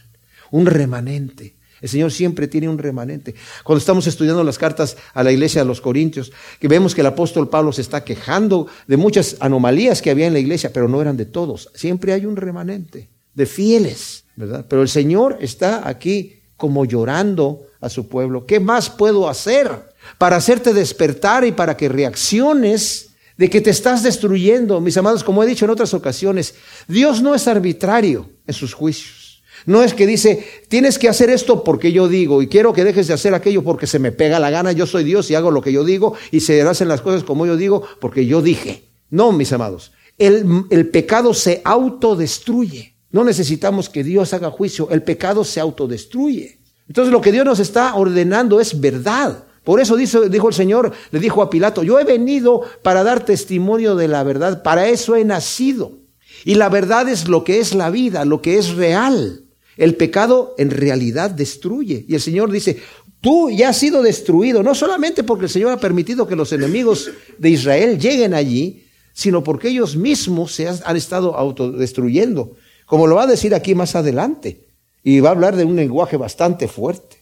[0.51, 1.57] un remanente.
[1.81, 3.35] El Señor siempre tiene un remanente.
[3.65, 7.07] Cuando estamos estudiando las cartas a la iglesia de los Corintios, que vemos que el
[7.07, 11.01] apóstol Pablo se está quejando de muchas anomalías que había en la iglesia, pero no
[11.01, 11.69] eran de todos.
[11.75, 14.23] Siempre hay un remanente de fieles
[14.67, 18.45] pero el Señor está aquí como llorando a su pueblo.
[18.45, 19.69] ¿Qué más puedo hacer
[20.17, 24.81] para hacerte despertar y para que reacciones de que te estás destruyendo?
[24.81, 26.55] Mis amados, como he dicho en otras ocasiones,
[26.87, 29.41] Dios no es arbitrario en sus juicios.
[29.65, 33.07] No es que dice, tienes que hacer esto porque yo digo y quiero que dejes
[33.07, 35.61] de hacer aquello porque se me pega la gana, yo soy Dios y hago lo
[35.61, 38.85] que yo digo y se hacen las cosas como yo digo porque yo dije.
[39.09, 42.98] No, mis amados, el, el pecado se autodestruye.
[43.11, 46.59] No necesitamos que Dios haga juicio, el pecado se autodestruye.
[46.87, 49.45] Entonces lo que Dios nos está ordenando es verdad.
[49.63, 53.95] Por eso dijo, el Señor, le dijo a Pilato, yo he venido para dar testimonio
[53.95, 55.99] de la verdad, para eso he nacido.
[56.45, 59.43] Y la verdad es lo que es la vida, lo que es real.
[59.77, 62.05] El pecado en realidad destruye.
[62.07, 62.81] Y el Señor dice,
[63.21, 67.11] tú ya has sido destruido, no solamente porque el Señor ha permitido que los enemigos
[67.37, 72.55] de Israel lleguen allí, sino porque ellos mismos se han estado autodestruyendo,
[72.89, 74.65] como lo va a decir aquí más adelante.
[75.03, 77.17] Y va a hablar de un lenguaje bastante fuerte.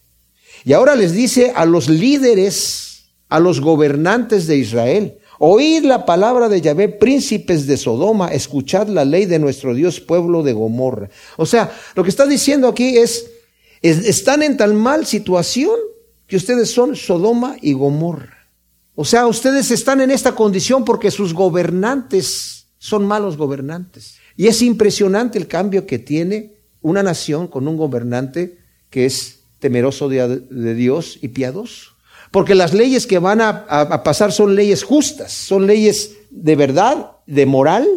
[0.64, 6.50] Y ahora les dice a los líderes, a los gobernantes de Israel, Oíd la palabra
[6.50, 11.10] de Yahvé, príncipes de Sodoma, escuchad la ley de nuestro Dios, pueblo de Gomorra.
[11.36, 13.30] O sea, lo que está diciendo aquí es,
[13.84, 15.78] están en tan mal situación
[16.26, 18.50] que ustedes son Sodoma y Gomorra.
[18.96, 24.16] O sea, ustedes están en esta condición porque sus gobernantes son malos gobernantes.
[24.38, 30.08] Y es impresionante el cambio que tiene una nación con un gobernante que es temeroso
[30.08, 31.98] de Dios y piadoso.
[32.32, 37.46] Porque las leyes que van a, pasar son leyes justas, son leyes de verdad, de
[37.46, 37.88] moral,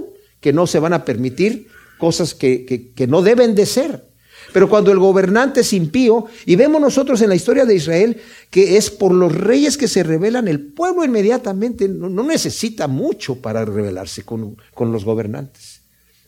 [0.40, 4.08] que no se van a permitir cosas que, no deben de ser.
[4.52, 8.76] Pero cuando el gobernante es impío, y vemos nosotros en la historia de Israel que
[8.76, 14.24] es por los reyes que se rebelan, el pueblo inmediatamente no, necesita mucho para rebelarse
[14.24, 15.69] con, los gobernantes.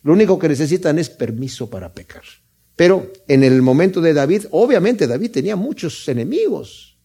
[0.03, 2.23] Lo único que necesitan es permiso para pecar.
[2.77, 6.97] Pero en el momento de David, obviamente David tenía muchos enemigos.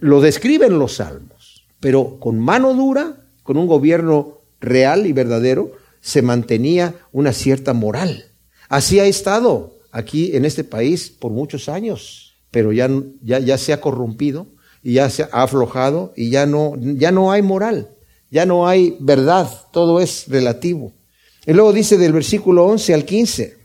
[0.00, 6.20] Lo describen los salmos, pero con mano dura, con un gobierno real y verdadero, se
[6.20, 8.26] mantenía una cierta moral.
[8.68, 12.90] Así ha estado aquí en este país por muchos años, pero ya,
[13.22, 14.46] ya, ya se ha corrompido
[14.82, 17.90] y ya se ha aflojado y ya no, ya no hay moral,
[18.30, 20.92] ya no hay verdad, todo es relativo.
[21.46, 23.56] Y luego dice del versículo 11 al 15,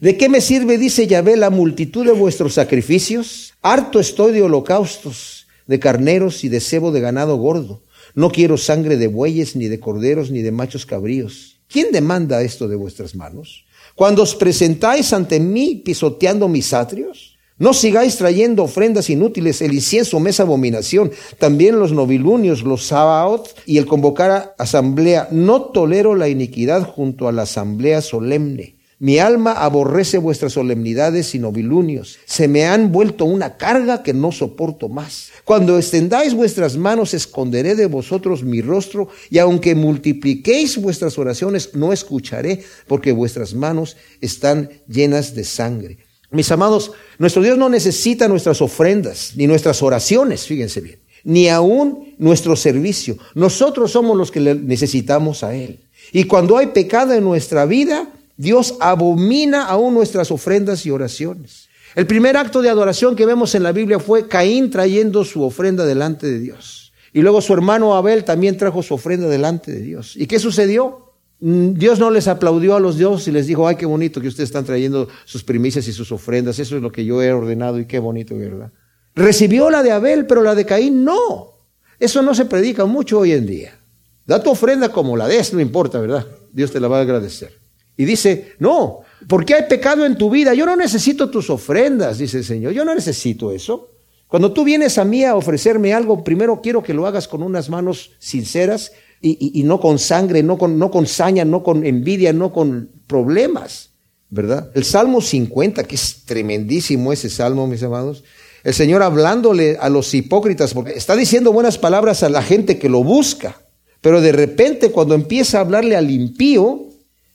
[0.00, 3.54] ¿de qué me sirve, dice Yahvé, la multitud de vuestros sacrificios?
[3.62, 7.82] Harto estoy de holocaustos de carneros y de cebo de ganado gordo.
[8.14, 11.60] No quiero sangre de bueyes, ni de corderos, ni de machos cabríos.
[11.68, 13.64] ¿Quién demanda esto de vuestras manos?
[13.94, 20.18] Cuando os presentáis ante mí pisoteando mis atrios, no sigáis trayendo ofrendas inútiles, el incienso
[20.18, 25.28] me es abominación, también los novilunios, los sabaot y el convocar a asamblea.
[25.30, 28.76] No tolero la iniquidad junto a la asamblea solemne.
[28.98, 32.18] Mi alma aborrece vuestras solemnidades y novilunios.
[32.24, 35.30] Se me han vuelto una carga que no soporto más.
[35.44, 41.92] Cuando extendáis vuestras manos, esconderé de vosotros mi rostro, y aunque multipliquéis vuestras oraciones, no
[41.92, 45.98] escucharé, porque vuestras manos están llenas de sangre.
[46.32, 52.14] Mis amados, nuestro Dios no necesita nuestras ofrendas, ni nuestras oraciones, fíjense bien, ni aún
[52.18, 53.18] nuestro servicio.
[53.34, 55.80] Nosotros somos los que le necesitamos a Él.
[56.10, 61.68] Y cuando hay pecado en nuestra vida, Dios abomina aún nuestras ofrendas y oraciones.
[61.94, 65.84] El primer acto de adoración que vemos en la Biblia fue Caín trayendo su ofrenda
[65.84, 66.92] delante de Dios.
[67.12, 70.16] Y luego su hermano Abel también trajo su ofrenda delante de Dios.
[70.16, 71.11] ¿Y qué sucedió?
[71.44, 74.28] Mm, Dios no les aplaudió a los dioses y les dijo, ay, qué bonito que
[74.28, 76.60] ustedes están trayendo sus primicias y sus ofrendas.
[76.60, 78.70] Eso es lo que yo he ordenado y qué bonito, ¿verdad?
[79.16, 81.58] Recibió la de Abel, pero la de Caín no.
[81.98, 83.76] Eso no se predica mucho hoy en día.
[84.24, 86.24] Da tu ofrenda como la des, no importa, ¿verdad?
[86.52, 87.58] Dios te la va a agradecer.
[87.96, 90.54] Y dice, no, porque hay pecado en tu vida.
[90.54, 92.72] Yo no necesito tus ofrendas, dice el Señor.
[92.72, 93.90] Yo no necesito eso.
[94.28, 97.68] Cuando tú vienes a mí a ofrecerme algo, primero quiero que lo hagas con unas
[97.68, 102.52] manos sinceras y, no con sangre, no con, no con saña, no con envidia, no
[102.52, 103.90] con problemas,
[104.30, 104.70] ¿verdad?
[104.74, 108.24] El Salmo 50, que es tremendísimo ese salmo, mis amados.
[108.64, 112.88] El Señor hablándole a los hipócritas, porque está diciendo buenas palabras a la gente que
[112.88, 113.60] lo busca,
[114.00, 116.88] pero de repente cuando empieza a hablarle al impío,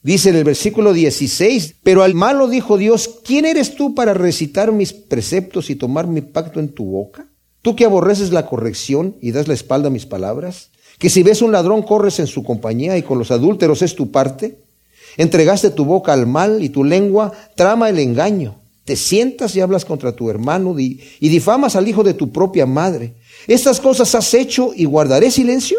[0.07, 4.71] Dice en el versículo 16, pero al malo dijo Dios, ¿quién eres tú para recitar
[4.71, 7.27] mis preceptos y tomar mi pacto en tu boca?
[7.61, 11.41] Tú que aborreces la corrección y das la espalda a mis palabras, que si ves
[11.41, 14.59] un ladrón corres en su compañía y con los adúlteros es tu parte.
[15.15, 18.59] Entregaste tu boca al mal y tu lengua trama el engaño.
[18.83, 23.15] Te sientas y hablas contra tu hermano y, difamas al hijo de tu propia madre.
[23.47, 25.77] Estas cosas has hecho y guardaré silencio.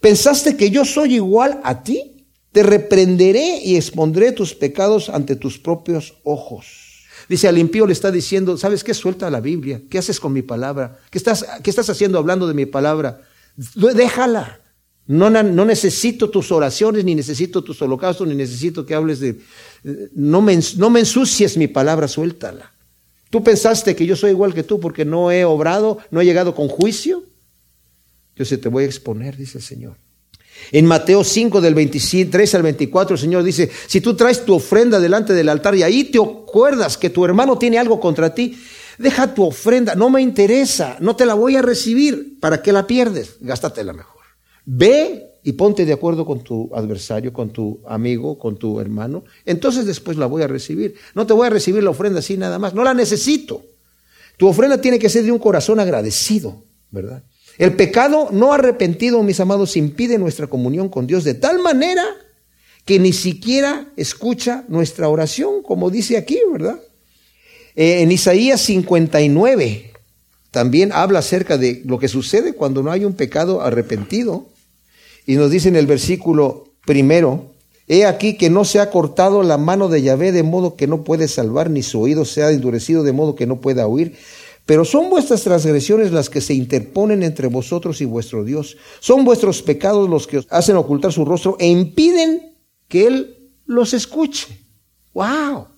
[0.00, 2.26] ¿Pensaste que yo soy igual a ti?
[2.52, 6.66] Te reprenderé y expondré tus pecados ante tus propios ojos.
[7.28, 8.92] Dice al impío le está diciendo, ¿sabes qué?
[8.92, 9.80] Suelta la Biblia.
[9.88, 10.98] ¿Qué haces con mi palabra?
[11.10, 13.22] ¿Qué estás, qué estás haciendo hablando de mi palabra?
[13.56, 14.60] Déjala.
[15.06, 19.38] No, necesito tus oraciones, ni necesito tus holocaustos, ni necesito que hables de...
[20.14, 22.72] No me, no me ensucies mi palabra, suéltala.
[23.28, 26.54] ¿Tú pensaste que yo soy igual que tú porque no he obrado, no he llegado
[26.54, 27.24] con juicio?
[28.36, 29.96] Yo se te voy a exponer, dice el Señor.
[30.72, 35.00] En Mateo 5 del 23 al 24 el Señor dice, si tú traes tu ofrenda
[35.00, 38.56] delante del altar y ahí te acuerdas que tu hermano tiene algo contra ti,
[38.98, 42.86] deja tu ofrenda, no me interesa, no te la voy a recibir, ¿para qué la
[42.86, 43.36] pierdes?
[43.40, 44.22] Gástatela mejor.
[44.64, 49.84] Ve y ponte de acuerdo con tu adversario, con tu amigo, con tu hermano, entonces
[49.84, 50.94] después la voy a recibir.
[51.14, 53.62] No te voy a recibir la ofrenda así nada más, no la necesito.
[54.36, 57.24] Tu ofrenda tiene que ser de un corazón agradecido, ¿verdad?
[57.58, 62.04] El pecado no arrepentido, mis amados, impide nuestra comunión con Dios de tal manera
[62.84, 66.80] que ni siquiera escucha nuestra oración, como dice aquí, ¿verdad?
[67.76, 69.92] Eh, en Isaías 59
[70.50, 74.46] también habla acerca de lo que sucede cuando no hay un pecado arrepentido.
[75.26, 77.50] Y nos dice en el versículo primero,
[77.88, 81.02] he aquí que no se ha cortado la mano de Yahvé de modo que no
[81.02, 84.16] puede salvar, ni su oído se ha endurecido de modo que no pueda oír.
[84.64, 88.76] Pero son vuestras transgresiones las que se interponen entre vosotros y vuestro Dios.
[89.00, 92.54] Son vuestros pecados los que os hacen ocultar su rostro e impiden
[92.86, 94.46] que Él los escuche.
[95.12, 95.73] ¡Wow!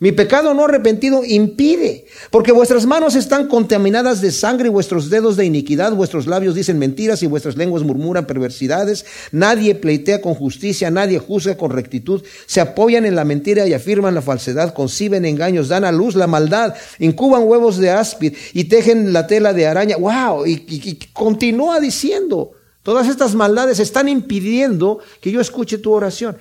[0.00, 5.36] Mi pecado no arrepentido impide, porque vuestras manos están contaminadas de sangre y vuestros dedos
[5.36, 9.04] de iniquidad, vuestros labios dicen mentiras y vuestras lenguas murmuran perversidades.
[9.32, 14.14] Nadie pleitea con justicia, nadie juzga con rectitud, se apoyan en la mentira y afirman
[14.14, 19.12] la falsedad, conciben engaños, dan a luz la maldad, incuban huevos de áspid y tejen
[19.12, 19.96] la tela de araña.
[19.96, 20.46] ¡Wow!
[20.46, 22.52] Y, y continúa diciendo,
[22.84, 26.38] todas estas maldades están impidiendo que yo escuche tu oración.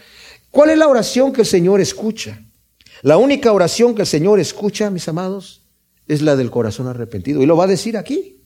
[0.52, 2.40] ¿Cuál es la oración que el Señor escucha?
[3.02, 5.62] La única oración que el Señor escucha, mis amados,
[6.08, 7.42] es la del corazón arrepentido.
[7.42, 8.42] Y lo va a decir aquí.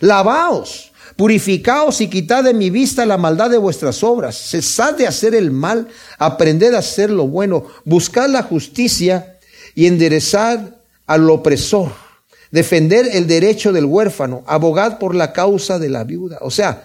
[0.00, 4.36] Lavaos, purificaos y quitad de mi vista la maldad de vuestras obras.
[4.36, 5.88] Cesad de hacer el mal,
[6.18, 9.38] aprended a hacer lo bueno, buscad la justicia
[9.74, 10.76] y enderezad
[11.06, 11.92] al opresor.
[12.50, 16.38] Defender el derecho del huérfano, abogad por la causa de la viuda.
[16.42, 16.84] O sea,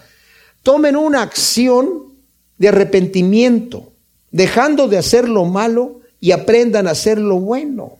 [0.62, 2.14] tomen una acción
[2.56, 3.92] de arrepentimiento,
[4.30, 7.98] dejando de hacer lo malo y aprendan a hacer lo bueno.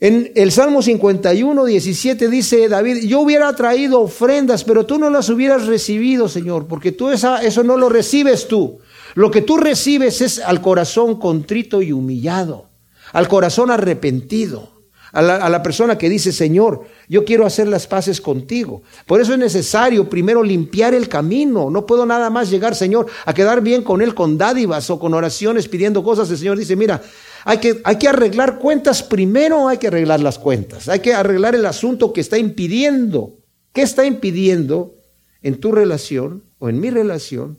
[0.00, 5.28] En el Salmo 51, 17 dice David, yo hubiera traído ofrendas, pero tú no las
[5.28, 8.80] hubieras recibido, Señor, porque tú esa, eso no lo recibes tú.
[9.14, 12.66] Lo que tú recibes es al corazón contrito y humillado,
[13.12, 14.68] al corazón arrepentido,
[15.12, 18.82] a la, a la persona que dice, Señor, yo quiero hacer las paces contigo.
[19.06, 21.70] Por eso es necesario primero limpiar el camino.
[21.70, 25.14] No puedo nada más llegar, Señor, a quedar bien con Él con dádivas o con
[25.14, 26.28] oraciones pidiendo cosas.
[26.30, 27.00] El Señor dice, mira,
[27.44, 30.88] hay que, hay que arreglar cuentas primero, hay que arreglar las cuentas.
[30.88, 33.38] Hay que arreglar el asunto que está impidiendo.
[33.72, 34.94] ¿Qué está impidiendo
[35.42, 37.58] en tu relación o en mi relación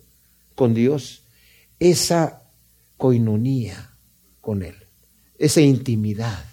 [0.56, 1.24] con Dios
[1.80, 2.44] esa
[2.98, 3.92] coinonía
[4.42, 4.76] con Él,
[5.38, 6.46] esa intimidad?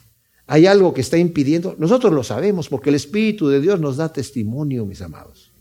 [0.46, 1.74] Hay algo que está impidiendo.
[1.78, 5.52] Nosotros lo sabemos porque el Espíritu de Dios nos da testimonio, mis amados.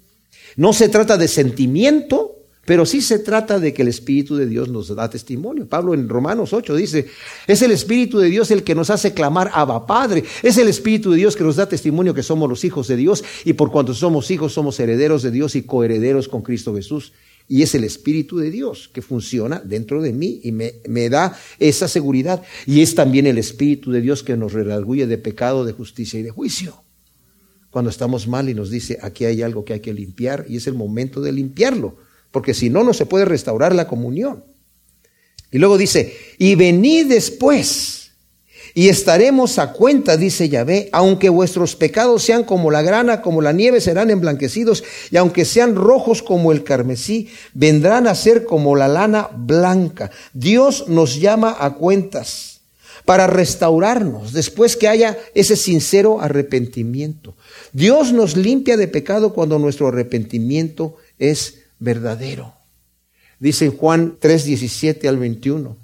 [0.58, 4.70] No se trata de sentimiento, pero sí se trata de que el Espíritu de Dios
[4.70, 5.68] nos da testimonio.
[5.68, 7.08] Pablo en Romanos 8 dice,
[7.48, 10.24] es el Espíritu de Dios el que nos hace clamar Abba Padre.
[10.44, 13.24] Es el Espíritu de Dios que nos da testimonio que somos los hijos de Dios
[13.46, 17.14] y por cuanto somos hijos somos herederos de Dios y coherederos con Cristo Jesús.
[17.48, 21.88] Y es el Espíritu de Dios que funciona dentro de mí y me, da esa
[21.88, 22.44] seguridad.
[22.68, 26.24] Y es también el Espíritu de Dios que nos redarguye de pecado, de justicia y
[26.24, 26.84] de juicio.
[27.72, 30.68] Cuando estamos mal y nos dice, aquí hay algo que hay que limpiar y es
[30.68, 34.44] el momento de limpiarlo porque si no, no se puede restaurar la comunión.
[35.52, 38.12] Y luego dice, y venid después,
[38.74, 43.52] y estaremos a cuenta, dice Yahvé, aunque vuestros pecados sean como la grana, como la
[43.52, 48.88] nieve, serán emblanquecidos, y aunque sean rojos como el carmesí, vendrán a ser como la
[48.88, 50.10] lana blanca.
[50.34, 52.62] Dios nos llama a cuentas
[53.04, 57.36] para restaurarnos después que haya ese sincero arrepentimiento.
[57.74, 62.54] Dios nos limpia de pecado cuando nuestro arrepentimiento es verdadero.
[63.40, 65.76] Dice Juan 3, 17 al 21,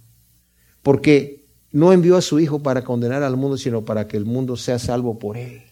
[0.84, 1.42] porque
[1.74, 4.80] no envió a su Hijo para condenar al mundo, sino para que el mundo sea
[4.80, 5.64] salvo por él.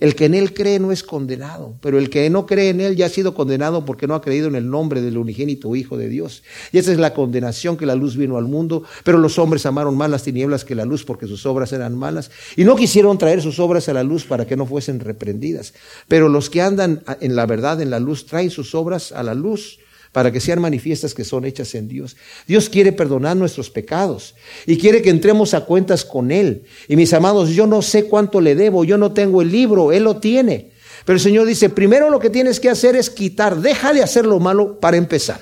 [0.00, 2.94] El que en él cree no es condenado, pero el que no cree en él
[2.94, 6.08] ya ha sido condenado porque no ha creído en el nombre del unigénito Hijo de
[6.08, 6.44] Dios.
[6.70, 9.96] Y esa es la condenación que la luz vino al mundo, pero los hombres amaron
[9.96, 13.42] más las tinieblas que la luz porque sus obras eran malas y no quisieron traer
[13.42, 15.74] sus obras a la luz para que no fuesen reprendidas.
[16.06, 19.34] Pero los que andan en la verdad, en la luz, traen sus obras a la
[19.34, 19.80] luz
[20.12, 22.16] para que sean manifiestas que son hechas en Dios.
[22.46, 24.34] Dios quiere perdonar nuestros pecados
[24.66, 26.64] y quiere que entremos a cuentas con Él.
[26.88, 30.04] Y mis amados, yo no sé cuánto le debo, yo no tengo el libro, Él
[30.04, 30.72] lo tiene.
[31.04, 34.26] Pero el Señor dice, primero lo que tienes que hacer es quitar, deja de hacer
[34.26, 35.40] lo malo para empezar.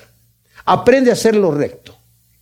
[0.65, 1.97] Aprende a hacer lo recto.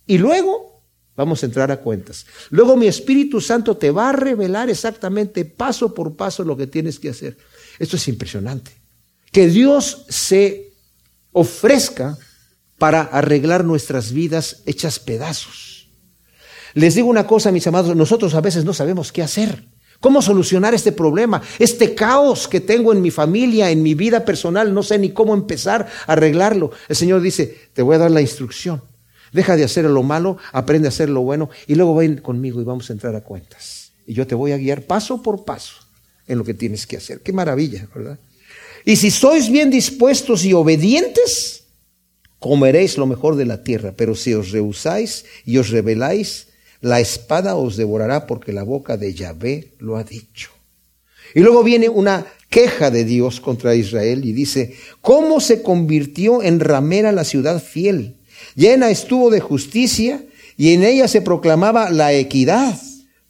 [0.06, 0.82] Y luego
[1.16, 2.26] vamos a entrar a cuentas.
[2.50, 6.98] Luego mi Espíritu Santo te va a revelar exactamente paso por paso lo que tienes
[6.98, 7.36] que hacer.
[7.78, 8.72] Esto es impresionante.
[9.32, 10.72] Que Dios se
[11.36, 12.16] ofrezca
[12.78, 15.90] para arreglar nuestras vidas hechas pedazos.
[16.72, 19.68] Les digo una cosa, mis amados, nosotros a veces no sabemos qué hacer.
[20.00, 21.42] ¿Cómo solucionar este problema?
[21.58, 25.34] Este caos que tengo en mi familia, en mi vida personal, no sé ni cómo
[25.34, 26.70] empezar a arreglarlo.
[26.88, 28.82] El Señor dice, te voy a dar la instrucción.
[29.32, 32.64] Deja de hacer lo malo, aprende a hacer lo bueno y luego ven conmigo y
[32.64, 33.92] vamos a entrar a cuentas.
[34.06, 35.74] Y yo te voy a guiar paso por paso
[36.26, 37.20] en lo que tienes que hacer.
[37.20, 38.18] Qué maravilla, ¿verdad?
[38.86, 41.64] Y si sois bien dispuestos y obedientes,
[42.38, 43.94] comeréis lo mejor de la tierra.
[43.96, 46.46] Pero si os rehusáis y os rebeláis,
[46.80, 50.50] la espada os devorará porque la boca de Yahvé lo ha dicho.
[51.34, 56.60] Y luego viene una queja de Dios contra Israel y dice, ¿cómo se convirtió en
[56.60, 58.14] ramera la ciudad fiel?
[58.54, 60.22] Llena estuvo de justicia
[60.56, 62.78] y en ella se proclamaba la equidad.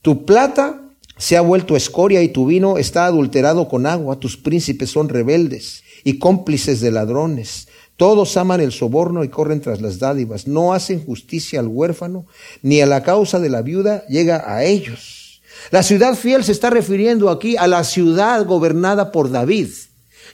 [0.03, 0.86] Tu plata
[1.19, 4.21] se ha vuelto escoria y tu vino está adulterado con agua.
[4.21, 7.69] Tus príncipes son rebeldes y cómplices de ladrones.
[7.97, 10.47] Todos aman el soborno y corren tras las dádivas.
[10.47, 12.27] No hacen justicia al huérfano,
[12.61, 15.41] ni a la causa de la viuda llega a ellos.
[15.71, 19.69] La ciudad fiel se está refiriendo aquí a la ciudad gobernada por David.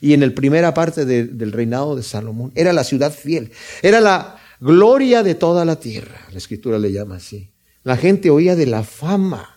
[0.00, 2.50] Y en la primera parte del reinado de Salomón.
[2.56, 3.52] Era la ciudad fiel.
[3.82, 6.26] Era la gloria de toda la tierra.
[6.32, 7.52] La escritura le llama así.
[7.84, 9.51] La gente oía de la fama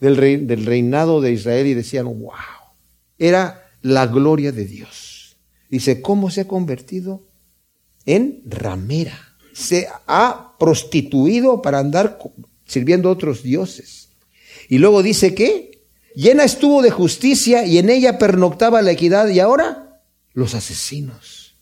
[0.00, 2.32] del, del reinado de Israel y decían, wow,
[3.18, 5.36] era la gloria de Dios.
[5.68, 7.26] Dice, ¿cómo se ha convertido
[8.04, 9.18] en ramera?
[9.52, 12.18] Se ha prostituido para andar
[12.66, 14.10] sirviendo a otros dioses.
[14.68, 19.40] Y luego dice que llena estuvo de justicia y en ella pernoctaba la equidad y
[19.40, 20.02] ahora
[20.34, 21.54] los asesinos.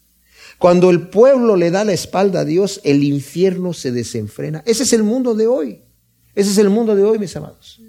[0.59, 4.62] Cuando el pueblo le da la espalda a Dios, el infierno se desenfrena.
[4.66, 5.82] Ese es el mundo de hoy.
[6.35, 7.80] Ese es el mundo de hoy, mis amados.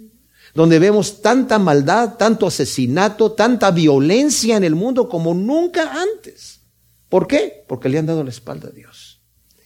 [0.56, 6.62] Donde vemos tanta maldad, tanto asesinato, tanta violencia en el mundo como nunca antes.
[7.10, 7.64] ¿Por qué?
[7.68, 9.22] Porque le han dado la espalda a Dios.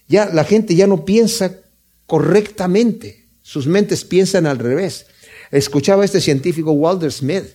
[0.07, 1.59] Ya la gente ya no piensa
[2.07, 3.29] correctamente.
[3.41, 5.05] Sus mentes piensan al revés.
[5.51, 7.45] Escuchaba este científico Walter Smith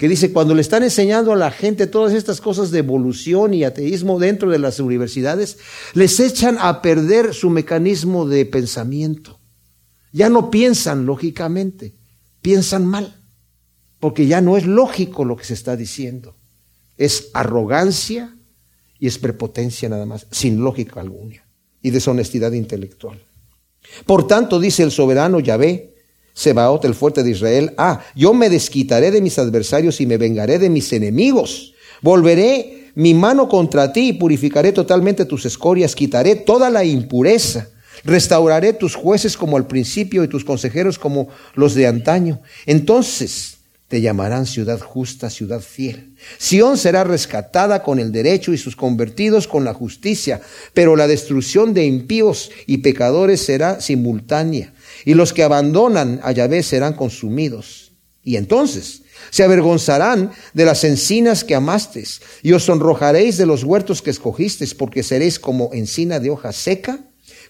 [0.00, 3.64] que dice, cuando le están enseñando a la gente todas estas cosas de evolución y
[3.64, 5.58] ateísmo dentro de las universidades,
[5.92, 9.40] les echan a perder su mecanismo de pensamiento.
[10.10, 11.96] Ya no piensan lógicamente,
[12.42, 13.16] piensan mal,
[13.98, 16.36] porque ya no es lógico lo que se está diciendo.
[16.96, 18.34] Es arrogancia
[18.98, 21.44] y es prepotencia nada más, sin lógica alguna,
[21.82, 23.18] y deshonestidad intelectual.
[24.06, 25.94] Por tanto, dice el soberano Yahvé,
[26.32, 30.58] Sebaot, el fuerte de Israel, ah, yo me desquitaré de mis adversarios y me vengaré
[30.58, 31.74] de mis enemigos.
[32.02, 37.68] Volveré mi mano contra ti y purificaré totalmente tus escorias, quitaré toda la impureza.
[38.04, 42.40] Restauraré tus jueces como al principio y tus consejeros como los de antaño.
[42.66, 46.14] Entonces te llamarán ciudad justa, ciudad fiel.
[46.38, 50.40] Sión será rescatada con el derecho y sus convertidos con la justicia,
[50.74, 54.72] pero la destrucción de impíos y pecadores será simultánea
[55.04, 57.92] y los que abandonan a Yahvé serán consumidos.
[58.22, 64.02] Y entonces se avergonzarán de las encinas que amasteis, y os sonrojaréis de los huertos
[64.02, 67.00] que escogisteis, porque seréis como encina de hoja seca,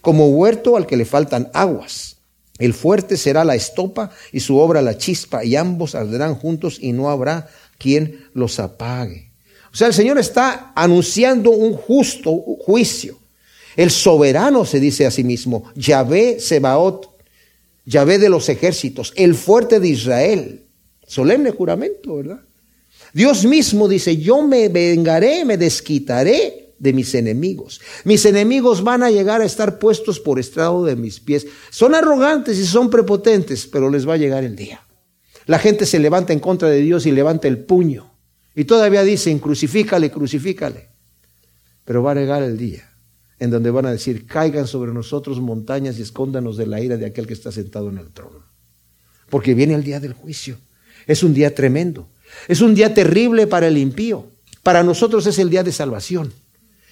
[0.00, 2.16] como huerto al que le faltan aguas.
[2.58, 6.92] El fuerte será la estopa y su obra la chispa, y ambos arderán juntos y
[6.92, 7.48] no habrá
[7.78, 9.30] quien los apague.
[9.72, 12.30] O sea, el Señor está anunciando un justo
[12.60, 13.18] juicio.
[13.76, 17.08] El soberano se dice a sí mismo, Yahvé Sebaot,
[17.86, 20.64] Yahvé de los ejércitos, el fuerte de Israel.
[21.06, 22.40] Solemne juramento, ¿verdad?
[23.14, 27.80] Dios mismo dice, yo me vengaré, me desquitaré de mis enemigos.
[28.04, 31.46] Mis enemigos van a llegar a estar puestos por estrado de mis pies.
[31.70, 34.84] Son arrogantes y son prepotentes, pero les va a llegar el día.
[35.46, 38.12] La gente se levanta en contra de Dios y levanta el puño.
[38.56, 40.88] Y todavía dicen, crucifícale, crucifícale.
[41.84, 42.90] Pero va a llegar el día
[43.38, 47.06] en donde van a decir, caigan sobre nosotros montañas y escóndanos de la ira de
[47.06, 48.44] aquel que está sentado en el trono.
[49.30, 50.58] Porque viene el día del juicio.
[51.06, 52.08] Es un día tremendo.
[52.48, 54.26] Es un día terrible para el impío.
[54.62, 56.32] Para nosotros es el día de salvación.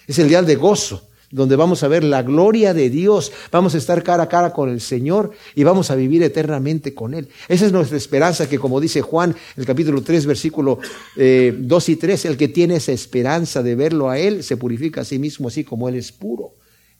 [0.09, 3.77] Es el día de gozo donde vamos a ver la gloria de Dios, vamos a
[3.77, 7.27] estar cara a cara con el Señor y vamos a vivir eternamente con Él.
[7.47, 10.83] Esa es nuestra esperanza que como dice Juan, el capítulo 3, versículo 2
[11.17, 15.05] eh, y 3, el que tiene esa esperanza de verlo a Él se purifica a
[15.05, 16.55] sí mismo así como Él es puro.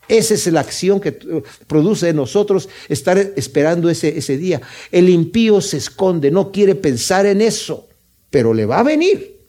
[0.07, 1.12] Esa es la acción que
[1.66, 4.62] produce en nosotros estar esperando ese, ese día.
[4.91, 7.88] El impío se esconde, no quiere pensar en eso,
[8.30, 9.39] pero le va a venir.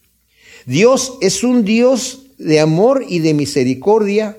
[0.64, 4.36] Dios es un Dios de amor y de misericordia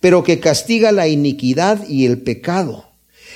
[0.00, 2.86] pero que castiga la iniquidad y el pecado.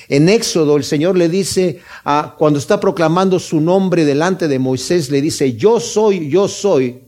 [0.09, 5.11] En Éxodo el Señor le dice, a, cuando está proclamando su nombre delante de Moisés,
[5.11, 7.03] le dice, yo soy, yo soy,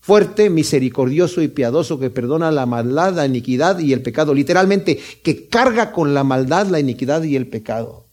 [0.00, 4.34] fuerte, misericordioso y piadoso, que perdona la maldad, la iniquidad y el pecado.
[4.34, 8.06] Literalmente, que carga con la maldad, la iniquidad y el pecado,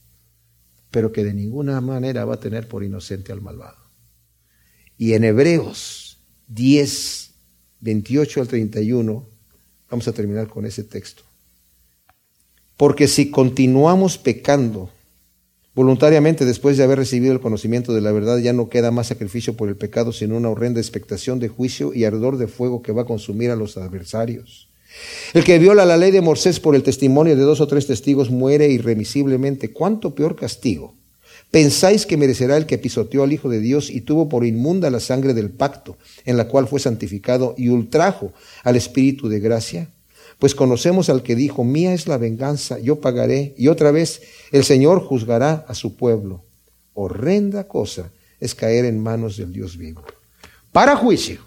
[0.90, 3.78] pero que de ninguna manera va a tener por inocente al malvado.
[4.98, 7.31] Y en Hebreos 10,
[7.82, 9.28] 28 al 31,
[9.90, 11.24] vamos a terminar con ese texto.
[12.78, 14.90] Porque si continuamos pecando,
[15.74, 19.56] Voluntariamente, después de haber recibido el conocimiento de la verdad, ya no queda más sacrificio
[19.56, 23.04] por el pecado, sino una horrenda expectación de juicio y ardor de fuego que va
[23.04, 24.68] a consumir a los adversarios.
[25.34, 28.30] El que viola la ley de Moisés por el testimonio de dos o tres testigos
[28.30, 29.72] muere irremisiblemente.
[29.72, 30.94] ¿Cuánto peor castigo?
[31.52, 35.02] ¿Pensáis que merecerá el que pisoteó al Hijo de Dios y tuvo por inmunda la
[35.02, 38.32] sangre del pacto, en la cual fue santificado, y ultrajo
[38.64, 39.90] al Espíritu de gracia?
[40.40, 44.22] Pues conocemos al que dijo, mía es la venganza, yo pagaré, y otra vez
[44.52, 46.46] el Señor juzgará a su pueblo.
[46.94, 50.04] Horrenda cosa es caer en manos del Dios vivo.
[50.72, 51.42] Para juicio.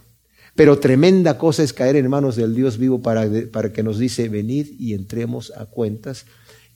[0.54, 4.28] Pero tremenda cosa es caer en manos del Dios vivo para, para que nos dice,
[4.28, 6.26] venid y entremos a cuentas.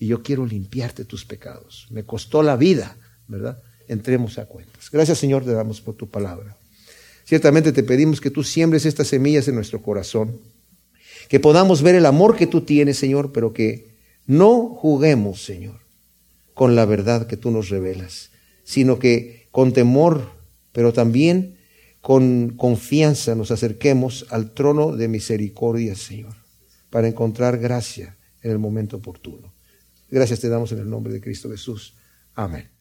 [0.01, 1.87] Y yo quiero limpiarte tus pecados.
[1.91, 2.97] Me costó la vida,
[3.29, 3.63] ¿verdad?
[3.87, 4.91] Entremos a cuentas.
[4.91, 6.57] Gracias Señor, te damos por tu palabra.
[7.25, 10.41] Ciertamente te pedimos que tú siembres estas semillas en nuestro corazón
[11.29, 13.89] que podamos ver el amor que tú tienes, Señor, pero que
[14.27, 15.81] no juguemos, Señor,
[16.55, 18.31] con la verdad que tú nos revelas,
[18.65, 20.31] sino que con temor,
[20.73, 21.59] pero también
[22.01, 26.35] con confianza nos acerquemos al trono de misericordia, Señor,
[26.91, 29.53] para encontrar gracia en el momento oportuno.
[30.11, 31.95] Gracias te damos en el nombre de Cristo Jesús.
[32.35, 32.78] Amén.